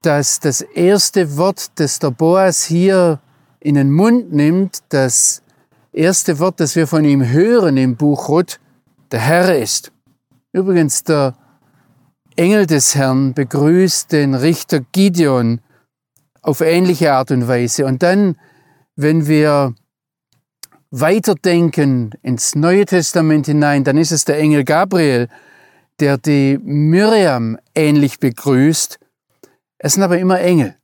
dass 0.03 0.41
das 0.41 0.61
erste 0.61 1.37
Wort, 1.37 1.73
das 1.77 1.99
der 1.99 2.11
Boas 2.11 2.65
hier 2.65 3.21
in 3.59 3.75
den 3.75 3.91
Mund 3.91 4.33
nimmt, 4.33 4.79
das 4.89 5.43
erste 5.93 6.39
Wort, 6.39 6.61
das 6.61 6.77
wir 6.77 6.87
von 6.87 7.05
ihm 7.05 7.29
hören 7.29 7.77
im 7.77 7.97
Buch 7.97 8.29
Ruth, 8.29 8.61
der 9.13 9.21
Herr 9.21 9.59
ist. 9.59 9.93
Übrigens, 10.53 11.05
der 11.05 11.35
Engel 12.37 12.67
des 12.67 12.95
Herrn 12.95 13.35
begrüßt 13.35 14.13
den 14.13 14.35
Richter 14.35 14.81
Gideon 14.93 15.61
auf 16.43 16.61
ähnliche 16.61 17.13
Art 17.13 17.31
und 17.31 17.49
Weise. 17.49 17.87
Und 17.87 18.03
dann, 18.03 18.37
wenn 18.97 19.27
wir 19.27 19.75
weiterdenken 20.91 22.13
ins 22.23 22.55
Neue 22.55 22.87
Testament 22.87 23.47
hinein, 23.47 23.85
dann 23.85 23.97
ist 23.99 24.13
es 24.13 24.25
der 24.25 24.39
Engel 24.39 24.65
Gabriel, 24.65 25.29
der 26.01 26.19
die 26.19 26.59
Miriam 26.63 27.59
ähnlich 27.75 28.19
begrüßt 28.19 28.99
es 29.83 29.95
sind 29.95 30.03
aber 30.03 30.19
immer 30.19 30.39
Engel. 30.41 30.77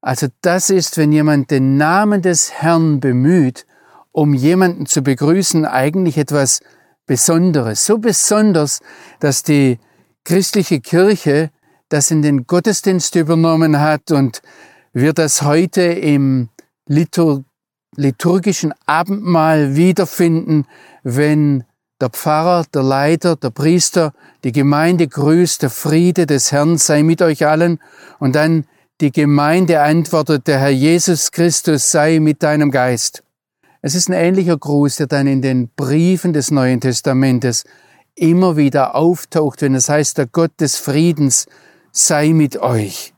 Also 0.00 0.28
das 0.42 0.70
ist, 0.70 0.96
wenn 0.96 1.10
jemand 1.12 1.50
den 1.50 1.76
Namen 1.76 2.22
des 2.22 2.52
Herrn 2.52 3.00
bemüht, 3.00 3.66
um 4.12 4.32
jemanden 4.32 4.86
zu 4.86 5.02
begrüßen, 5.02 5.66
eigentlich 5.66 6.16
etwas 6.16 6.60
Besonderes. 7.04 7.84
So 7.84 7.98
besonders, 7.98 8.78
dass 9.18 9.42
die 9.42 9.80
christliche 10.24 10.80
Kirche 10.80 11.50
das 11.90 12.10
in 12.10 12.22
den 12.22 12.46
Gottesdienst 12.46 13.14
übernommen 13.16 13.80
hat 13.80 14.10
und 14.12 14.40
wir 14.92 15.12
das 15.12 15.42
heute 15.42 15.82
im 15.82 16.48
Litur 16.86 17.44
liturgischen 17.96 18.72
Abendmahl 18.86 19.74
wiederfinden, 19.74 20.64
wenn 21.02 21.64
der 22.00 22.08
Pfarrer, 22.08 22.64
der 22.72 22.84
Leiter, 22.84 23.34
der 23.34 23.50
Priester, 23.50 24.14
die 24.44 24.52
Gemeinde 24.52 25.08
grüßt, 25.08 25.62
der 25.62 25.70
Friede 25.70 26.24
des 26.24 26.52
Herrn 26.52 26.78
sei 26.78 27.02
mit 27.02 27.20
euch 27.20 27.44
allen 27.44 27.80
und 28.20 28.36
dann 28.36 28.64
die 29.00 29.10
Gemeinde 29.10 29.82
antwortet, 29.82 30.46
der 30.46 30.60
Herr 30.60 30.70
Jesus 30.70 31.32
Christus 31.32 31.90
sei 31.90 32.20
mit 32.20 32.44
deinem 32.44 32.70
Geist. 32.70 33.24
Es 33.82 33.96
ist 33.96 34.08
ein 34.08 34.14
ähnlicher 34.14 34.56
Gruß, 34.56 34.96
der 34.96 35.08
dann 35.08 35.26
in 35.26 35.42
den 35.42 35.68
Briefen 35.74 36.32
des 36.32 36.52
Neuen 36.52 36.80
Testamentes 36.80 37.64
immer 38.14 38.56
wieder 38.56 38.94
auftaucht, 38.94 39.62
wenn 39.62 39.74
es 39.74 39.88
heißt, 39.88 40.18
der 40.18 40.26
Gott 40.26 40.52
des 40.60 40.76
Friedens 40.76 41.46
sei 41.92 42.32
mit 42.32 42.56
euch. 42.58 43.14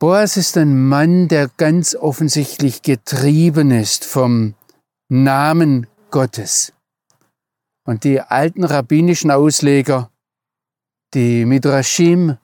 Boas 0.00 0.36
ist 0.36 0.56
ein 0.56 0.88
Mann, 0.88 1.26
der 1.26 1.50
ganz 1.56 1.96
offensichtlich 1.96 2.82
getrieben 2.82 3.72
ist 3.72 4.04
vom 4.04 4.54
Namen 5.08 5.88
Gottes. 6.10 6.72
Und 7.84 8.04
die 8.04 8.20
alten 8.20 8.62
rabbinischen 8.62 9.30
Ausleger, 9.30 10.10
die 11.14 11.44
Midrashim, 11.44 12.36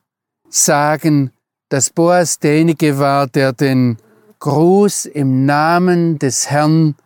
sagen, 0.48 1.30
dass 1.68 1.90
Boas 1.90 2.38
derjenige 2.38 2.98
war, 2.98 3.26
der 3.26 3.52
den 3.52 3.98
Gruß 4.40 5.06
im 5.06 5.46
Namen 5.46 6.18
des 6.18 6.50
Herrn 6.50 6.96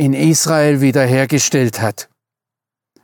in 0.00 0.14
Israel 0.14 0.80
wiederhergestellt 0.80 1.80
hat. 1.80 2.08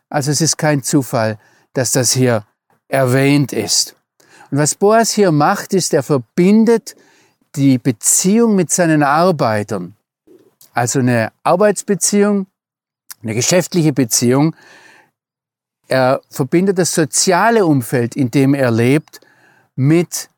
Also 0.08 0.30
es 0.30 0.40
ist 0.40 0.56
kein 0.56 0.82
Zufall, 0.82 1.38
dass 1.72 1.92
das 1.92 2.12
hier 2.12 2.44
erwähnt 2.88 3.52
ist. 3.52 3.96
Und 4.50 4.58
was 4.58 4.74
Boas 4.74 5.12
hier 5.12 5.32
macht, 5.32 5.74
ist, 5.74 5.92
er 5.92 6.02
verbindet 6.02 6.96
die 7.56 7.78
Beziehung 7.78 8.54
mit 8.56 8.70
seinen 8.70 9.02
Arbeitern 9.02 9.96
also 10.76 10.98
eine 10.98 11.32
Arbeitsbeziehung, 11.42 12.46
eine 13.22 13.34
geschäftliche 13.34 13.94
Beziehung. 13.94 14.54
Er 15.88 16.20
verbindet 16.28 16.76
das 16.76 16.94
soziale 16.94 17.64
Umfeld, 17.64 18.14
in 18.14 18.30
dem 18.30 18.52
er 18.52 18.70
lebt, 18.70 19.20
mit 19.74 20.28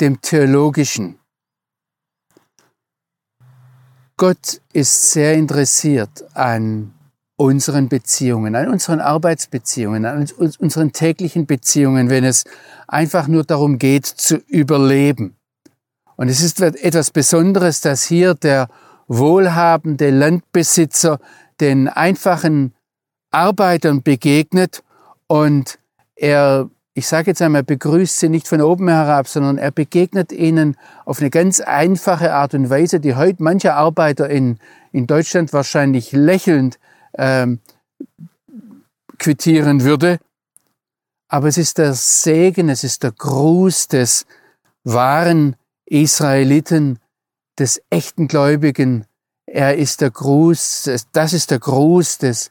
dem 0.00 0.20
theologischen. 0.20 1.18
Gott 4.16 4.62
ist 4.72 5.10
sehr 5.12 5.34
interessiert 5.34 6.24
an 6.34 6.94
unseren 7.36 7.88
Beziehungen, 7.88 8.56
an 8.56 8.68
unseren 8.68 9.00
Arbeitsbeziehungen, 9.00 10.06
an 10.06 10.26
unseren 10.58 10.92
täglichen 10.92 11.46
Beziehungen, 11.46 12.08
wenn 12.08 12.24
es 12.24 12.44
einfach 12.88 13.28
nur 13.28 13.44
darum 13.44 13.78
geht 13.78 14.06
zu 14.06 14.36
überleben. 14.48 15.36
Und 16.16 16.28
es 16.28 16.40
ist 16.40 16.60
etwas 16.62 17.10
Besonderes, 17.10 17.82
dass 17.82 18.04
hier 18.04 18.34
der 18.34 18.68
wohlhabende 19.06 20.10
Landbesitzer 20.10 21.20
den 21.60 21.88
einfachen 21.88 22.74
Arbeitern 23.30 24.02
begegnet 24.02 24.82
und 25.26 25.78
er, 26.14 26.70
ich 26.96 27.06
sage 27.06 27.32
jetzt 27.32 27.42
einmal, 27.42 27.62
begrüßt 27.62 28.20
sie 28.20 28.30
nicht 28.30 28.48
von 28.48 28.62
oben 28.62 28.88
herab, 28.88 29.28
sondern 29.28 29.58
er 29.58 29.70
begegnet 29.70 30.32
ihnen 30.32 30.78
auf 31.04 31.20
eine 31.20 31.28
ganz 31.28 31.60
einfache 31.60 32.32
Art 32.32 32.54
und 32.54 32.70
Weise, 32.70 33.00
die 33.00 33.14
heute 33.14 33.42
mancher 33.42 33.74
Arbeiter 33.74 34.30
in, 34.30 34.58
in 34.92 35.06
Deutschland 35.06 35.52
wahrscheinlich 35.52 36.12
lächelnd 36.12 36.78
ähm, 37.18 37.60
quittieren 39.18 39.82
würde. 39.82 40.18
Aber 41.28 41.48
es 41.48 41.58
ist 41.58 41.76
der 41.76 41.92
Segen, 41.92 42.70
es 42.70 42.82
ist 42.82 43.02
der 43.02 43.12
Gruß 43.12 43.88
des 43.88 44.24
wahren 44.82 45.56
Israeliten, 45.84 46.98
des 47.58 47.82
echten 47.90 48.26
Gläubigen. 48.26 49.04
Er 49.44 49.76
ist 49.76 50.00
der 50.00 50.10
Gruß, 50.10 50.90
das 51.12 51.32
ist 51.34 51.50
der 51.50 51.58
Gruß 51.58 52.16
des, 52.16 52.50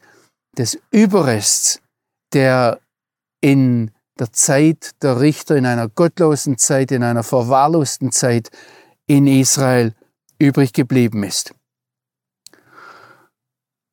des 0.56 0.78
Überrests, 0.92 1.82
der 2.32 2.80
in 3.42 3.90
der 4.20 4.32
Zeit 4.32 4.92
der 5.02 5.20
Richter, 5.20 5.56
in 5.56 5.66
einer 5.66 5.90
gottlosen 5.90 6.58
Zeit, 6.58 6.92
in 6.92 7.04
einer 7.04 7.24
verwahrlosten 7.24 8.12
Zeit 8.12 8.50
in 9.08 9.28
Israel 9.28 9.94
übrig 10.40 10.74
geblieben 10.74 11.24
ist. 11.24 11.54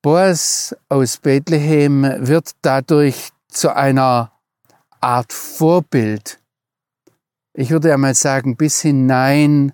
Boas 0.02 0.76
aus 0.88 1.18
Bethlehem 1.18 2.02
wird 2.26 2.52
dadurch 2.62 3.30
zu 3.48 3.74
einer 3.74 4.32
Art 5.00 5.32
Vorbild, 5.32 6.40
ich 7.54 7.70
würde 7.70 7.92
einmal 7.92 8.14
sagen, 8.14 8.56
bis 8.56 8.80
hinein 8.80 9.72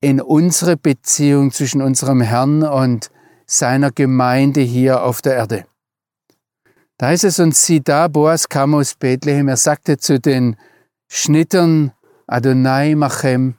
in 0.00 0.20
unsere 0.20 0.76
Beziehung 0.76 1.52
zwischen 1.52 1.82
unserem 1.82 2.22
Herrn 2.22 2.62
und 2.62 3.10
seiner 3.46 3.90
Gemeinde 3.90 4.62
hier 4.62 5.02
auf 5.02 5.20
der 5.20 5.34
Erde. 5.34 5.66
Da 7.02 7.08
heißt 7.08 7.24
es, 7.24 7.40
und 7.40 7.56
sieh 7.56 7.80
da, 7.80 8.06
Boas 8.06 8.48
kam 8.48 8.76
aus 8.76 8.94
Bethlehem, 8.94 9.48
er 9.48 9.56
sagte 9.56 9.98
zu 9.98 10.20
den 10.20 10.54
Schnittern, 11.08 11.90
Adonai 12.28 12.94
Machem, 12.94 13.56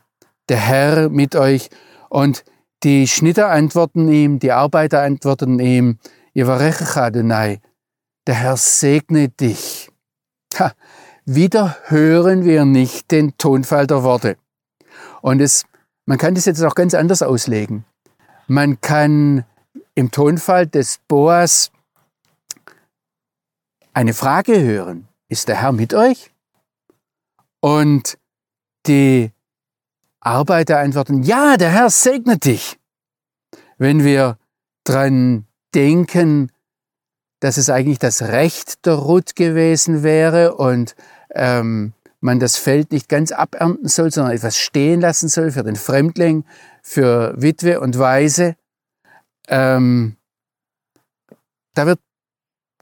der 0.48 0.56
Herr 0.56 1.10
mit 1.10 1.36
euch, 1.36 1.70
und 2.08 2.46
die 2.84 3.06
Schnitter 3.06 3.50
antworten 3.50 4.08
ihm, 4.08 4.40
die 4.40 4.54
Arbeiter 4.54 5.02
antworten 5.02 5.60
ihm, 5.60 5.98
Yevarechach 6.34 6.96
Adonai, 6.96 7.60
der 8.28 8.36
Herr 8.36 8.56
segne 8.56 9.28
dich. 9.28 9.92
Ha, 10.58 10.72
wieder 11.26 11.76
hören 11.88 12.46
wir 12.46 12.64
nicht 12.64 13.12
den 13.12 13.38
Tonfall 13.38 13.88
der 13.88 14.04
Worte. 14.04 14.38
Und 15.22 15.42
es 15.42 15.66
man 16.06 16.18
kann 16.18 16.34
das 16.34 16.46
jetzt 16.46 16.64
auch 16.64 16.76
ganz 16.76 16.94
anders 16.94 17.22
auslegen. 17.22 17.84
Man 18.48 18.80
kann 18.80 19.44
im 19.96 20.12
Tonfall 20.12 20.66
des 20.66 21.02
Boas 21.10 21.73
eine 23.94 24.14
Frage 24.14 24.62
hören. 24.62 25.08
Ist 25.30 25.48
der 25.48 25.62
Herr 25.62 25.72
mit 25.72 25.94
euch? 25.94 26.32
Und 27.60 28.18
die 28.88 29.32
Arbeiter 30.20 30.80
antworten, 30.80 31.24
ja, 31.24 31.58
der 31.58 31.72
Herr 31.72 31.90
segnet 31.90 32.46
dich. 32.46 32.80
Wenn 33.78 34.04
wir 34.04 34.38
dran 34.84 35.46
denken, 35.74 36.52
dass 37.40 37.58
es 37.58 37.70
eigentlich 37.70 38.00
das 38.00 38.22
Recht 38.22 38.86
der 38.86 38.94
Ruth 38.94 39.36
gewesen 39.36 40.04
wäre 40.04 40.56
und 40.56 40.96
ähm, 41.32 41.94
man 42.22 42.40
das 42.40 42.56
Feld 42.56 42.92
nicht 42.92 43.10
ganz 43.10 43.34
abernten 43.34 43.90
soll, 43.90 44.12
sondern 44.12 44.34
etwas 44.34 44.58
stehen 44.58 45.02
lassen 45.02 45.28
soll 45.28 45.52
für 45.52 45.64
den 45.64 45.76
Fremdling, 45.76 46.46
für 46.82 47.34
Witwe 47.36 47.82
und 47.82 48.00
Waise. 48.00 48.56
Ähm, 49.50 50.16
da 51.74 51.86
wird 51.86 52.00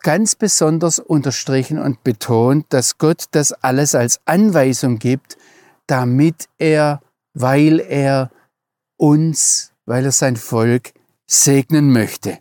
ganz 0.01 0.35
besonders 0.35 0.99
unterstrichen 0.99 1.79
und 1.79 2.03
betont, 2.03 2.65
dass 2.69 2.97
Gott 2.97 3.25
das 3.31 3.53
alles 3.53 3.95
als 3.95 4.19
Anweisung 4.25 4.99
gibt, 4.99 5.37
damit 5.87 6.47
er, 6.57 7.01
weil 7.33 7.79
er 7.79 8.31
uns, 8.97 9.73
weil 9.85 10.05
er 10.05 10.11
sein 10.11 10.35
Volk 10.35 10.93
segnen 11.27 11.91
möchte. 11.91 12.39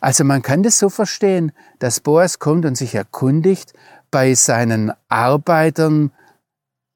Also 0.00 0.24
man 0.24 0.42
kann 0.42 0.62
das 0.62 0.78
so 0.78 0.88
verstehen, 0.88 1.52
dass 1.78 2.00
Boas 2.00 2.38
kommt 2.38 2.64
und 2.64 2.76
sich 2.76 2.94
erkundigt 2.94 3.72
bei 4.10 4.34
seinen 4.34 4.92
Arbeitern, 5.08 6.12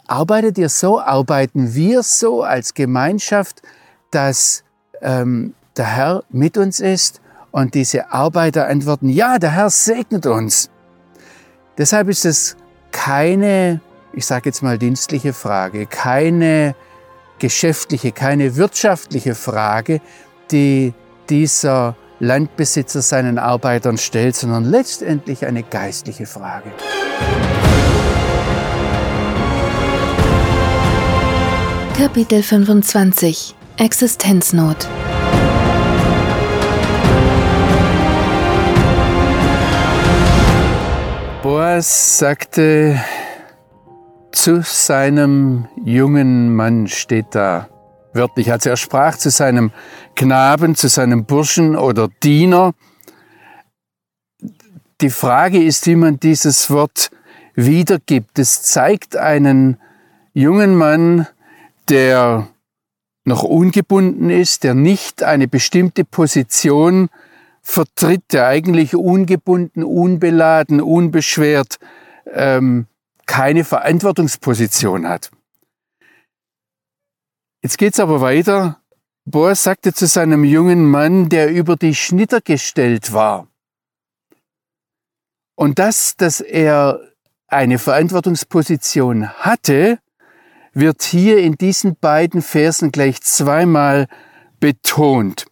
arbeitet 0.06 0.58
ihr 0.58 0.68
so, 0.68 1.00
arbeiten 1.00 1.74
wir 1.74 2.02
so 2.02 2.42
als 2.42 2.74
Gemeinschaft, 2.74 3.62
dass 4.10 4.64
ähm, 5.00 5.54
der 5.76 5.86
Herr 5.86 6.24
mit 6.30 6.58
uns 6.58 6.80
ist 6.80 7.21
und 7.52 7.74
diese 7.74 8.10
Arbeiter 8.10 8.66
antworten, 8.66 9.08
ja, 9.08 9.38
der 9.38 9.52
Herr 9.52 9.70
segnet 9.70 10.26
uns. 10.26 10.70
Deshalb 11.78 12.08
ist 12.08 12.24
es 12.24 12.56
keine, 12.90 13.80
ich 14.12 14.26
sage 14.26 14.48
jetzt 14.48 14.62
mal 14.62 14.78
dienstliche 14.78 15.32
Frage, 15.32 15.86
keine 15.86 16.74
geschäftliche, 17.38 18.12
keine 18.12 18.56
wirtschaftliche 18.56 19.34
Frage, 19.34 20.00
die 20.50 20.92
dieser 21.28 21.96
Landbesitzer 22.20 23.02
seinen 23.02 23.38
Arbeitern 23.38 23.98
stellt, 23.98 24.36
sondern 24.36 24.64
letztendlich 24.64 25.44
eine 25.44 25.62
geistliche 25.62 26.26
Frage. 26.26 26.70
Kapitel 31.96 32.42
25 32.42 33.54
Existenznot 33.76 34.88
Boas 41.42 42.18
sagte 42.18 43.02
zu 44.30 44.62
seinem 44.62 45.66
jungen 45.84 46.54
Mann, 46.54 46.86
steht 46.86 47.34
da 47.34 47.68
wörtlich, 48.12 48.52
also 48.52 48.70
er 48.70 48.76
sprach 48.76 49.16
zu 49.16 49.28
seinem 49.28 49.72
Knaben, 50.14 50.76
zu 50.76 50.86
seinem 50.86 51.24
Burschen 51.24 51.74
oder 51.74 52.08
Diener. 52.22 52.74
Die 55.00 55.10
Frage 55.10 55.60
ist, 55.60 55.88
wie 55.88 55.96
man 55.96 56.20
dieses 56.20 56.70
Wort 56.70 57.10
wiedergibt. 57.56 58.38
Es 58.38 58.62
zeigt 58.62 59.16
einen 59.16 59.78
jungen 60.34 60.76
Mann, 60.76 61.26
der 61.88 62.46
noch 63.24 63.42
ungebunden 63.42 64.30
ist, 64.30 64.62
der 64.62 64.74
nicht 64.74 65.24
eine 65.24 65.48
bestimmte 65.48 66.04
Position 66.04 67.08
vertritt, 67.62 68.24
der 68.32 68.46
eigentlich 68.46 68.94
ungebunden, 68.94 69.84
unbeladen, 69.84 70.80
unbeschwert 70.80 71.78
ähm, 72.26 72.86
keine 73.26 73.64
Verantwortungsposition 73.64 75.08
hat. 75.08 75.30
Jetzt 77.62 77.78
geht's 77.78 78.00
aber 78.00 78.20
weiter. 78.20 78.80
Boas 79.24 79.62
sagte 79.62 79.94
zu 79.94 80.06
seinem 80.06 80.42
jungen 80.42 80.84
Mann, 80.84 81.28
der 81.28 81.50
über 81.50 81.76
die 81.76 81.94
Schnitter 81.94 82.40
gestellt 82.40 83.12
war. 83.12 83.46
Und 85.54 85.78
das, 85.78 86.16
dass 86.16 86.40
er 86.40 87.00
eine 87.46 87.78
Verantwortungsposition 87.78 89.28
hatte, 89.28 90.00
wird 90.72 91.02
hier 91.02 91.38
in 91.38 91.54
diesen 91.54 91.96
beiden 91.96 92.42
Versen 92.42 92.90
gleich 92.90 93.20
zweimal 93.20 94.08
betont 94.58 95.46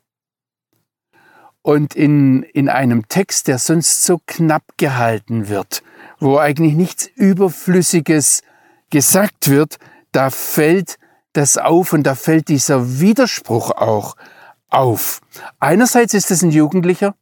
und 1.63 1.95
in, 1.95 2.43
in 2.43 2.69
einem 2.69 3.09
Text, 3.09 3.49
der 3.49 3.59
sonst 3.59 4.05
so 4.05 4.21
knapp 4.27 4.65
gehalten 4.77 5.49
wird, 5.49 5.83
wo 6.19 6.39
eigentlich 6.39 6.75
nichts 6.75 7.07
Überflüssiges 7.07 8.43
gesagt 8.91 9.49
wird, 9.49 9.79
da 10.13 10.31
fällt 10.31 10.99
das 11.33 11.59
auf 11.59 11.93
und 11.93 12.05
da 12.05 12.15
fällt 12.15 12.49
dieser 12.49 13.01
Widerspruch 13.01 13.71
auch 13.71 14.17
auf. 14.69 15.21
Einerseits 15.59 16.15
ist 16.15 16.31
es 16.31 16.43
ein 16.43 16.51
Jugendlicher, 16.51 17.15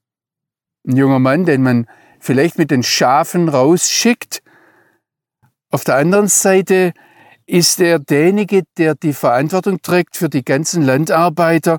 ein 0.87 0.97
junger 0.97 1.19
Mann, 1.19 1.45
den 1.45 1.63
man 1.63 1.87
vielleicht 2.21 2.59
mit 2.59 2.71
den 2.71 2.83
Schafen 2.83 3.49
rausschickt. 3.49 4.43
Auf 5.71 5.85
der 5.85 5.97
anderen 5.97 6.29
Seite 6.29 6.93
ist 7.47 7.81
er 7.81 7.99
derjenige, 7.99 8.63
der 8.77 8.95
die 8.95 9.13
Verantwortung 9.13 9.81
trägt 9.83 10.17
für 10.17 10.29
die 10.29 10.45
ganzen 10.45 10.83
Landarbeiter, 10.83 11.79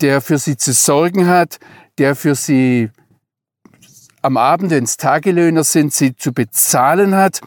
der 0.00 0.20
für 0.20 0.38
sie 0.38 0.56
zu 0.56 0.72
sorgen 0.72 1.26
hat, 1.28 1.58
der 1.98 2.16
für 2.16 2.34
sie 2.34 2.90
am 4.22 4.36
Abend, 4.36 4.70
wenn 4.70 4.84
es 4.84 4.96
Tagelöhner 4.96 5.64
sind, 5.64 5.92
sie 5.92 6.16
zu 6.16 6.32
bezahlen 6.32 7.14
hat. 7.14 7.40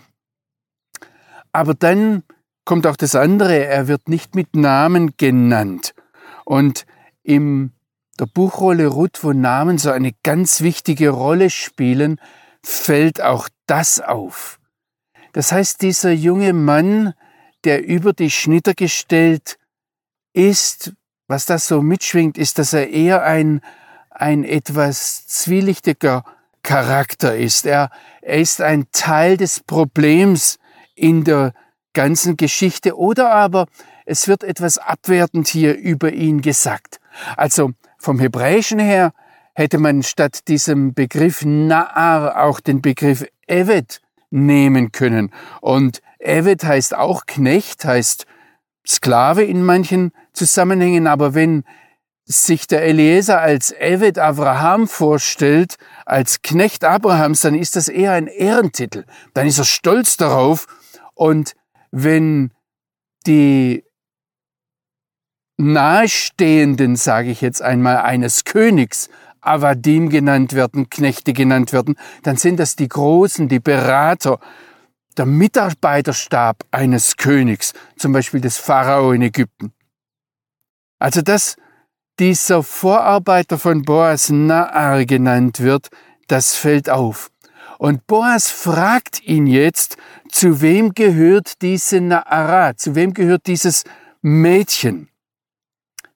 Aber 1.52 1.74
dann 1.74 2.24
kommt 2.66 2.86
auch 2.86 2.98
das 2.98 3.16
andere, 3.16 3.66
er 3.66 3.88
wird 3.88 4.10
nicht 4.10 4.36
mit 4.36 4.56
Namen 4.56 5.16
genannt. 5.18 5.96
Und 6.46 6.86
in 7.24 7.72
der 8.20 8.26
Buchrolle 8.26 8.88
Ruth, 8.88 9.24
wo 9.24 9.34
Namen 9.34 9.78
so 9.78 9.90
eine 9.90 10.12
ganz 10.24 10.62
wichtige 10.62 11.10
Rolle 11.10 11.50
spielen, 11.50 12.20
fällt 12.64 13.22
auch 13.22 13.50
das 13.66 14.00
auf. 14.00 14.60
Das 15.34 15.52
heißt, 15.52 15.82
dieser 15.82 16.12
junge 16.12 16.54
Mann, 16.54 17.14
der 17.64 17.86
über 17.86 18.14
die 18.14 18.32
Schnitter 18.32 18.74
gestellt 18.74 19.58
ist, 20.34 20.94
was 21.28 21.46
das 21.46 21.68
so 21.68 21.82
mitschwingt, 21.82 22.38
ist, 22.38 22.60
dass 22.60 22.74
er 22.74 22.90
eher 22.90 23.24
ein 23.24 23.62
ein 24.18 24.44
etwas 24.44 25.28
zwielichtiger 25.28 26.24
Charakter 26.64 27.36
ist. 27.36 27.66
Er, 27.66 27.90
er 28.22 28.40
ist 28.40 28.62
ein 28.62 28.88
Teil 28.92 29.38
des 29.38 29.62
Problems 29.62 30.60
in 30.96 31.24
der 31.24 31.54
ganzen 31.94 32.36
Geschichte 32.36 32.98
oder 32.98 33.32
aber 33.32 33.68
es 34.06 34.28
wird 34.28 34.44
etwas 34.44 34.78
abwertend 34.78 35.48
hier 35.48 35.78
über 35.78 36.12
ihn 36.12 36.42
gesagt. 36.42 37.00
Also 37.36 37.72
vom 37.98 38.20
Hebräischen 38.20 38.80
her 38.80 39.14
hätte 39.54 39.78
man 39.78 40.04
statt 40.04 40.48
diesem 40.48 40.94
Begriff 40.94 41.44
Naar 41.46 42.44
auch 42.44 42.60
den 42.60 42.82
Begriff 42.82 43.26
Evet 43.48 44.02
nehmen 44.30 44.92
können. 44.92 45.32
Und 45.62 46.02
Evet 46.20 46.64
heißt 46.64 46.96
auch 46.96 47.26
Knecht, 47.26 47.86
heißt 47.86 48.26
Sklave 48.86 49.44
in 49.44 49.64
manchen 49.64 50.12
Zusammenhängen, 50.34 51.08
aber 51.08 51.34
wenn 51.34 51.64
sich 52.28 52.68
der 52.68 52.84
Eliezer 52.84 53.40
als 53.40 53.72
Evet 53.72 54.20
Abraham 54.20 54.88
vorstellt, 54.88 55.78
als 56.06 56.42
Knecht 56.42 56.84
Abrahams, 56.84 57.40
dann 57.40 57.56
ist 57.56 57.78
das 57.78 57.88
eher 57.88 58.12
ein 58.12 58.28
Ehrentitel. 58.28 59.06
Dann 59.34 59.48
ist 59.48 59.58
er 59.58 59.66
stolz 59.66 60.18
darauf. 60.18 60.68
Und 61.16 61.54
wenn 61.92 62.52
die 63.26 63.86
Nahestehenden, 65.56 66.98
sage 66.98 67.32
ich 67.32 67.40
jetzt 67.42 67.62
einmal, 67.62 67.98
eines 67.98 68.44
Königs, 68.44 69.10
Avadim 69.40 70.10
genannt 70.10 70.52
werden, 70.52 70.90
Knechte 70.90 71.32
genannt 71.32 71.72
werden, 71.72 71.96
dann 72.24 72.36
sind 72.36 72.60
das 72.60 72.76
die 72.76 72.90
Großen, 72.90 73.48
die 73.48 73.62
Berater, 73.62 74.40
der 75.16 75.26
Mitarbeiterstab 75.26 76.64
eines 76.72 77.16
Königs, 77.16 77.74
zum 77.96 78.12
Beispiel 78.12 78.42
des 78.42 78.58
Pharao 78.58 79.14
in 79.14 79.22
Ägypten. 79.22 79.72
Also 81.00 81.22
das 81.22 81.56
dieser 82.20 82.64
Vorarbeiter 82.64 83.58
von 83.58 83.84
Boas 83.84 84.30
Naar 84.30 85.06
genannt 85.06 85.60
wird, 85.60 85.90
das 86.28 86.56
fällt 86.56 86.90
auf. 86.90 87.32
Und 87.78 88.08
Boas 88.08 88.50
fragt 88.50 89.22
ihn 89.22 89.46
jetzt, 89.46 89.98
zu 90.30 90.62
wem 90.62 90.94
gehört 90.94 91.62
diese 91.62 92.02
Naara, 92.02 92.76
zu 92.76 92.96
wem 92.96 93.14
gehört 93.14 93.46
dieses 93.46 93.84
Mädchen, 94.22 95.10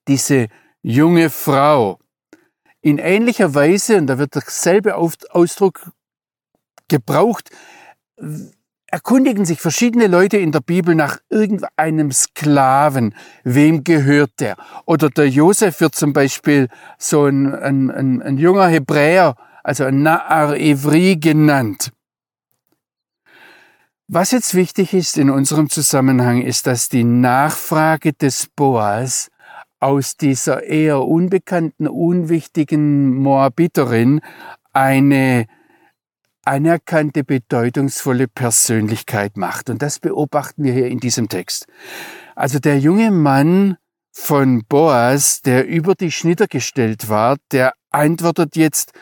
diese 0.08 0.48
junge 0.82 1.30
Frau. 1.30 2.00
In 2.82 2.98
ähnlicher 2.98 3.54
Weise, 3.54 3.98
und 3.98 4.08
da 4.08 4.18
wird 4.18 4.34
derselbe 4.34 4.96
Ausdruck 4.96 5.92
gebraucht, 6.88 7.52
erkundigen 8.92 9.46
sich 9.46 9.62
verschiedene 9.62 10.08
Leute 10.08 10.38
in 10.38 10.52
der 10.52 10.60
Bibel 10.60 10.94
nach 10.94 11.18
irgendeinem 11.30 12.12
Sklaven. 12.12 13.16
Wem 13.44 13.84
gehört 13.84 14.40
der? 14.40 14.58
Oder 14.86 15.10
der 15.10 15.30
Josef 15.30 15.80
wird 15.80 15.96
zum 15.96 16.12
Beispiel 16.12 16.68
so 16.98 17.26
ein, 17.26 17.56
ein, 17.56 17.90
ein, 17.90 18.22
ein 18.22 18.38
junger 18.38 18.68
Hebräer, 18.68 19.36
also 19.64 19.86
ein 19.86 20.04
Naar 20.04 20.56
Evri 20.58 21.16
genannt. 21.16 21.92
Was 24.08 24.32
jetzt 24.32 24.56
wichtig 24.56 24.94
ist 24.94 25.18
in 25.18 25.30
unserem 25.30 25.70
Zusammenhang, 25.70 26.42
ist, 26.42 26.68
dass 26.68 26.90
die 26.90 27.06
Nachfrage 27.06 28.12
des 28.12 28.48
Boas 28.54 29.30
aus 29.80 30.18
dieser 30.18 30.64
eher 30.64 31.02
unbekannten, 31.02 31.88
unwichtigen 31.88 33.16
Moabiterin 33.16 34.20
eine 34.74 35.48
anerkannte, 36.46 37.24
bedeutungsvolle 37.24 38.28
Persönlichkeit 38.28 39.38
macht. 39.38 39.70
Und 39.70 39.82
das 39.82 40.00
beobachten 40.00 40.64
wir 40.64 40.74
hier 40.74 40.88
in 40.88 41.00
diesem 41.00 41.30
Text. 41.30 41.68
Also 42.36 42.60
der 42.60 42.80
junge 42.80 43.12
Mann 43.12 43.78
von 44.12 44.64
Boas, 44.68 45.42
der 45.42 45.68
über 45.68 45.96
die 45.96 46.12
Schnitter 46.12 46.48
gestellt 46.48 47.10
war, 47.10 47.38
der 47.52 47.74
antwortet 47.92 48.56
jetzt, 48.56 48.94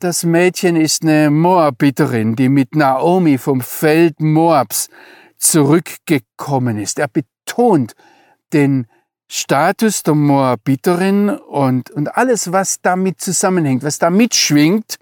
das 0.00 0.24
Mädchen 0.24 0.76
ist 0.76 1.02
eine 1.02 1.30
Moabiterin, 1.30 2.34
die 2.34 2.48
mit 2.48 2.74
Naomi 2.74 3.36
vom 3.36 3.60
Feld 3.60 4.20
Moabs 4.20 4.88
zurückgekommen 5.36 6.78
ist. 6.78 6.98
Er 6.98 7.08
betont 7.08 7.94
den 8.52 8.86
Status 9.28 10.02
der 10.02 10.14
Moabiterin 10.14 11.28
und, 11.28 11.90
und 11.90 12.16
alles, 12.16 12.50
was 12.50 12.80
damit 12.80 13.20
zusammenhängt, 13.20 13.82
was 13.82 13.98
da 13.98 14.10
mitschwingt. 14.10 14.96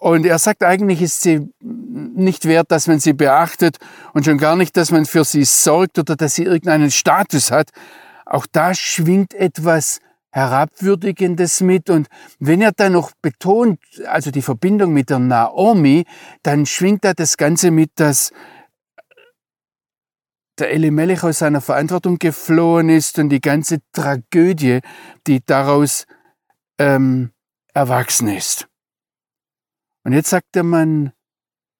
Und 0.00 0.24
er 0.24 0.38
sagt, 0.38 0.64
eigentlich 0.64 1.02
ist 1.02 1.20
sie 1.20 1.52
nicht 1.60 2.46
wert, 2.46 2.70
dass 2.70 2.86
man 2.86 3.00
sie 3.00 3.12
beachtet 3.12 3.76
und 4.14 4.24
schon 4.24 4.38
gar 4.38 4.56
nicht, 4.56 4.74
dass 4.78 4.90
man 4.90 5.04
für 5.04 5.24
sie 5.24 5.44
sorgt 5.44 5.98
oder 5.98 6.16
dass 6.16 6.34
sie 6.34 6.44
irgendeinen 6.44 6.90
Status 6.90 7.50
hat. 7.50 7.68
Auch 8.24 8.46
da 8.50 8.72
schwingt 8.72 9.34
etwas 9.34 10.00
Herabwürdigendes 10.30 11.60
mit. 11.60 11.90
Und 11.90 12.08
wenn 12.38 12.62
er 12.62 12.72
dann 12.72 12.92
noch 12.94 13.12
betont, 13.20 13.78
also 14.06 14.30
die 14.30 14.40
Verbindung 14.40 14.94
mit 14.94 15.10
der 15.10 15.18
Naomi, 15.18 16.06
dann 16.42 16.64
schwingt 16.64 17.04
da 17.04 17.12
das 17.12 17.36
Ganze 17.36 17.70
mit, 17.70 17.90
dass 17.96 18.32
der 20.58 20.70
Elimelech 20.70 21.24
aus 21.24 21.40
seiner 21.40 21.60
Verantwortung 21.60 22.18
geflohen 22.18 22.88
ist 22.88 23.18
und 23.18 23.28
die 23.28 23.42
ganze 23.42 23.80
Tragödie, 23.92 24.80
die 25.26 25.44
daraus 25.44 26.06
ähm, 26.78 27.32
erwachsen 27.74 28.28
ist. 28.28 28.69
Und 30.04 30.12
jetzt 30.12 30.30
sagt 30.30 30.54
der 30.54 30.62
Mann, 30.62 31.12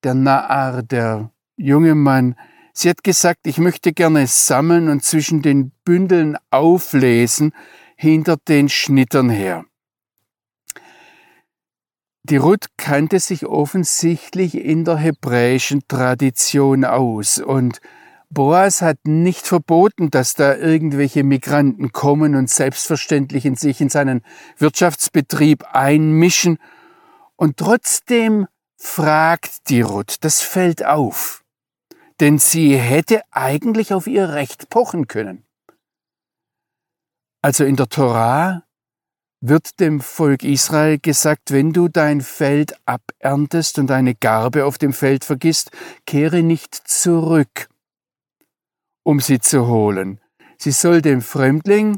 der 0.03 0.13
Naar, 0.13 0.83
der 0.83 1.31
junge 1.57 1.95
Mann, 1.95 2.35
sie 2.73 2.89
hat 2.89 3.03
gesagt, 3.03 3.47
ich 3.47 3.57
möchte 3.57 3.93
gerne 3.93 4.27
sammeln 4.27 4.89
und 4.89 5.03
zwischen 5.03 5.41
den 5.41 5.71
Bündeln 5.83 6.37
auflesen, 6.49 7.53
hinter 7.95 8.37
den 8.37 8.67
Schnittern 8.67 9.29
her. 9.29 9.63
Die 12.23 12.37
Ruth 12.37 12.67
kannte 12.77 13.19
sich 13.19 13.45
offensichtlich 13.45 14.55
in 14.55 14.85
der 14.85 14.97
hebräischen 14.97 15.81
Tradition 15.87 16.85
aus 16.85 17.39
und 17.39 17.81
Boas 18.33 18.81
hat 18.81 18.97
nicht 19.03 19.45
verboten, 19.45 20.09
dass 20.09 20.35
da 20.35 20.55
irgendwelche 20.55 21.23
Migranten 21.23 21.91
kommen 21.91 22.35
und 22.35 22.49
selbstverständlich 22.49 23.45
in 23.45 23.55
sich 23.55 23.81
in 23.81 23.89
seinen 23.89 24.21
Wirtschaftsbetrieb 24.57 25.65
einmischen. 25.73 26.57
Und 27.41 27.57
trotzdem 27.57 28.45
fragt 28.77 29.67
die 29.69 29.81
Ruth, 29.81 30.17
das 30.23 30.41
fällt 30.41 30.85
auf, 30.85 31.43
denn 32.19 32.37
sie 32.37 32.77
hätte 32.77 33.23
eigentlich 33.31 33.95
auf 33.95 34.05
ihr 34.05 34.29
Recht 34.29 34.69
pochen 34.69 35.07
können. 35.07 35.43
Also 37.41 37.63
in 37.63 37.77
der 37.77 37.89
Torah 37.89 38.63
wird 39.39 39.79
dem 39.79 40.01
Volk 40.01 40.43
Israel 40.43 40.99
gesagt, 40.99 41.49
wenn 41.49 41.73
du 41.73 41.87
dein 41.87 42.21
Feld 42.21 42.75
aberntest 42.85 43.79
und 43.79 43.87
deine 43.87 44.13
Garbe 44.13 44.63
auf 44.63 44.77
dem 44.77 44.93
Feld 44.93 45.25
vergisst, 45.25 45.71
kehre 46.05 46.43
nicht 46.43 46.75
zurück, 46.75 47.69
um 49.01 49.19
sie 49.19 49.39
zu 49.39 49.65
holen. 49.65 50.21
Sie 50.59 50.71
soll 50.71 51.01
dem 51.01 51.23
Fremdling, 51.23 51.97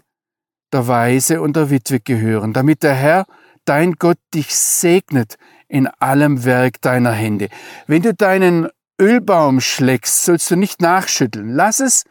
der 0.71 0.87
Weise 0.87 1.41
und 1.41 1.57
der 1.57 1.69
Witwe 1.69 1.99
gehören, 1.99 2.53
damit 2.53 2.81
der 2.81 2.95
Herr, 2.95 3.25
dein 3.65 3.93
Gott, 3.93 4.17
dich 4.33 4.55
segnet 4.55 5.35
in 5.67 5.87
allem 5.87 6.45
Werk 6.45 6.81
deiner 6.81 7.11
Hände. 7.11 7.49
Wenn 7.87 8.01
du 8.01 8.13
deinen 8.13 8.69
Ölbaum 8.99 9.59
schlägst, 9.59 10.23
sollst 10.23 10.51
du 10.51 10.55
nicht 10.55 10.81
nachschütteln. 10.81 11.49
Lass 11.49 11.79
es 11.79 12.03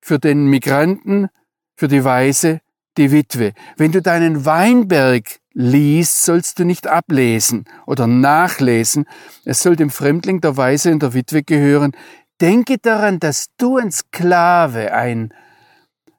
für 0.00 0.18
den 0.18 0.46
Migranten, 0.46 1.28
für 1.76 1.88
die 1.88 2.04
Weise 2.04 2.60
die 2.96 3.12
Witwe. 3.12 3.52
Wenn 3.76 3.92
du 3.92 4.02
deinen 4.02 4.44
Weinberg 4.44 5.40
liest, 5.52 6.24
sollst 6.24 6.58
du 6.58 6.64
nicht 6.64 6.86
ablesen 6.86 7.64
oder 7.86 8.06
nachlesen. 8.06 9.06
Es 9.44 9.62
soll 9.62 9.76
dem 9.76 9.90
Fremdling 9.90 10.40
der 10.40 10.56
Weise 10.56 10.92
und 10.92 11.02
der 11.02 11.14
Witwe 11.14 11.42
gehören. 11.42 11.92
Denke 12.40 12.78
daran, 12.78 13.20
dass 13.20 13.48
du 13.58 13.76
ein 13.76 13.90
Sklave, 13.90 14.92
ein 14.92 15.34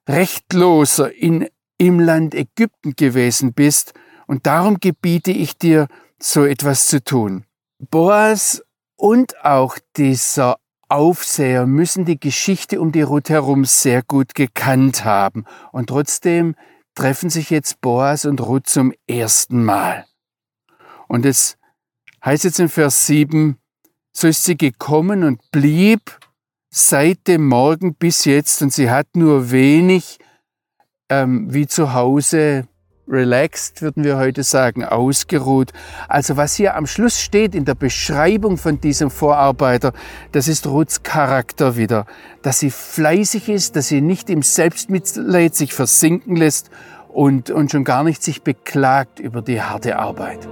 Rechtloser 0.08 1.14
in, 1.14 1.48
im 1.78 2.00
Land 2.00 2.36
Ägypten 2.36 2.96
gewesen 2.96 3.54
bist 3.54 3.94
und 4.32 4.48
darum 4.48 4.80
gebiete 4.80 5.32
ich 5.32 5.58
dir, 5.58 5.90
so 6.18 6.46
etwas 6.46 6.88
zu 6.88 7.04
tun. 7.04 7.44
Boas 7.80 8.64
und 8.96 9.44
auch 9.44 9.78
dieser 9.98 10.58
Aufseher 10.88 11.66
müssen 11.66 12.06
die 12.06 12.18
Geschichte 12.18 12.80
um 12.80 12.94
die 12.94 13.02
Ruth 13.02 13.30
herum 13.30 13.66
sehr 13.66 14.04
gut 14.04 14.34
gekannt 14.34 15.04
haben. 15.04 15.44
Und 15.74 15.88
trotzdem 15.88 16.56
treffen 16.96 17.30
sich 17.30 17.50
jetzt 17.50 17.82
Boas 17.82 18.24
und 18.24 18.40
Ruth 18.40 18.68
zum 18.68 18.94
ersten 19.06 19.66
Mal. 19.66 20.06
Und 21.10 21.26
es 21.26 21.58
heißt 22.24 22.46
jetzt 22.46 22.62
in 22.62 22.70
Vers 22.70 23.08
7, 23.08 23.58
so 24.14 24.30
ist 24.30 24.46
sie 24.46 24.56
gekommen 24.56 25.26
und 25.26 25.42
blieb 25.52 26.20
seit 26.70 27.28
dem 27.28 27.50
Morgen 27.50 27.96
bis 27.96 28.24
jetzt 28.24 28.62
und 28.62 28.72
sie 28.72 28.90
hat 28.90 29.08
nur 29.14 29.52
wenig 29.52 30.20
ähm, 31.10 31.54
wie 31.54 31.68
zu 31.68 31.94
Hause 31.94 32.70
relaxed, 33.12 33.82
würden 33.82 34.04
wir 34.04 34.18
heute 34.18 34.44
sagen, 34.44 34.84
ausgeruht. 34.84 35.72
Also 36.08 36.38
was 36.38 36.56
hier 36.56 36.76
am 36.76 36.88
Schluss 36.88 37.20
steht 37.20 37.54
in 37.54 37.66
der 37.66 37.76
Beschreibung 37.76 38.58
von 38.58 38.80
diesem 38.80 39.12
Vorarbeiter, 39.12 39.94
das 40.32 40.48
ist 40.48 40.66
Ruths 40.68 41.04
Charakter 41.04 41.76
wieder. 41.76 42.06
Dass 42.42 42.60
sie 42.60 42.72
fleißig 42.72 43.50
ist, 43.50 43.76
dass 43.76 43.90
sie 43.90 44.02
nicht 44.02 44.30
im 44.30 44.42
Selbstmitleid 44.42 45.56
sich 45.56 45.74
versinken 45.74 46.36
lässt 46.36 46.72
und, 47.10 47.50
und 47.52 47.72
schon 47.72 47.84
gar 47.84 48.04
nicht 48.04 48.24
sich 48.24 48.42
beklagt 48.42 49.20
über 49.20 49.42
die 49.42 49.62
harte 49.62 50.00
Arbeit. 50.00 50.48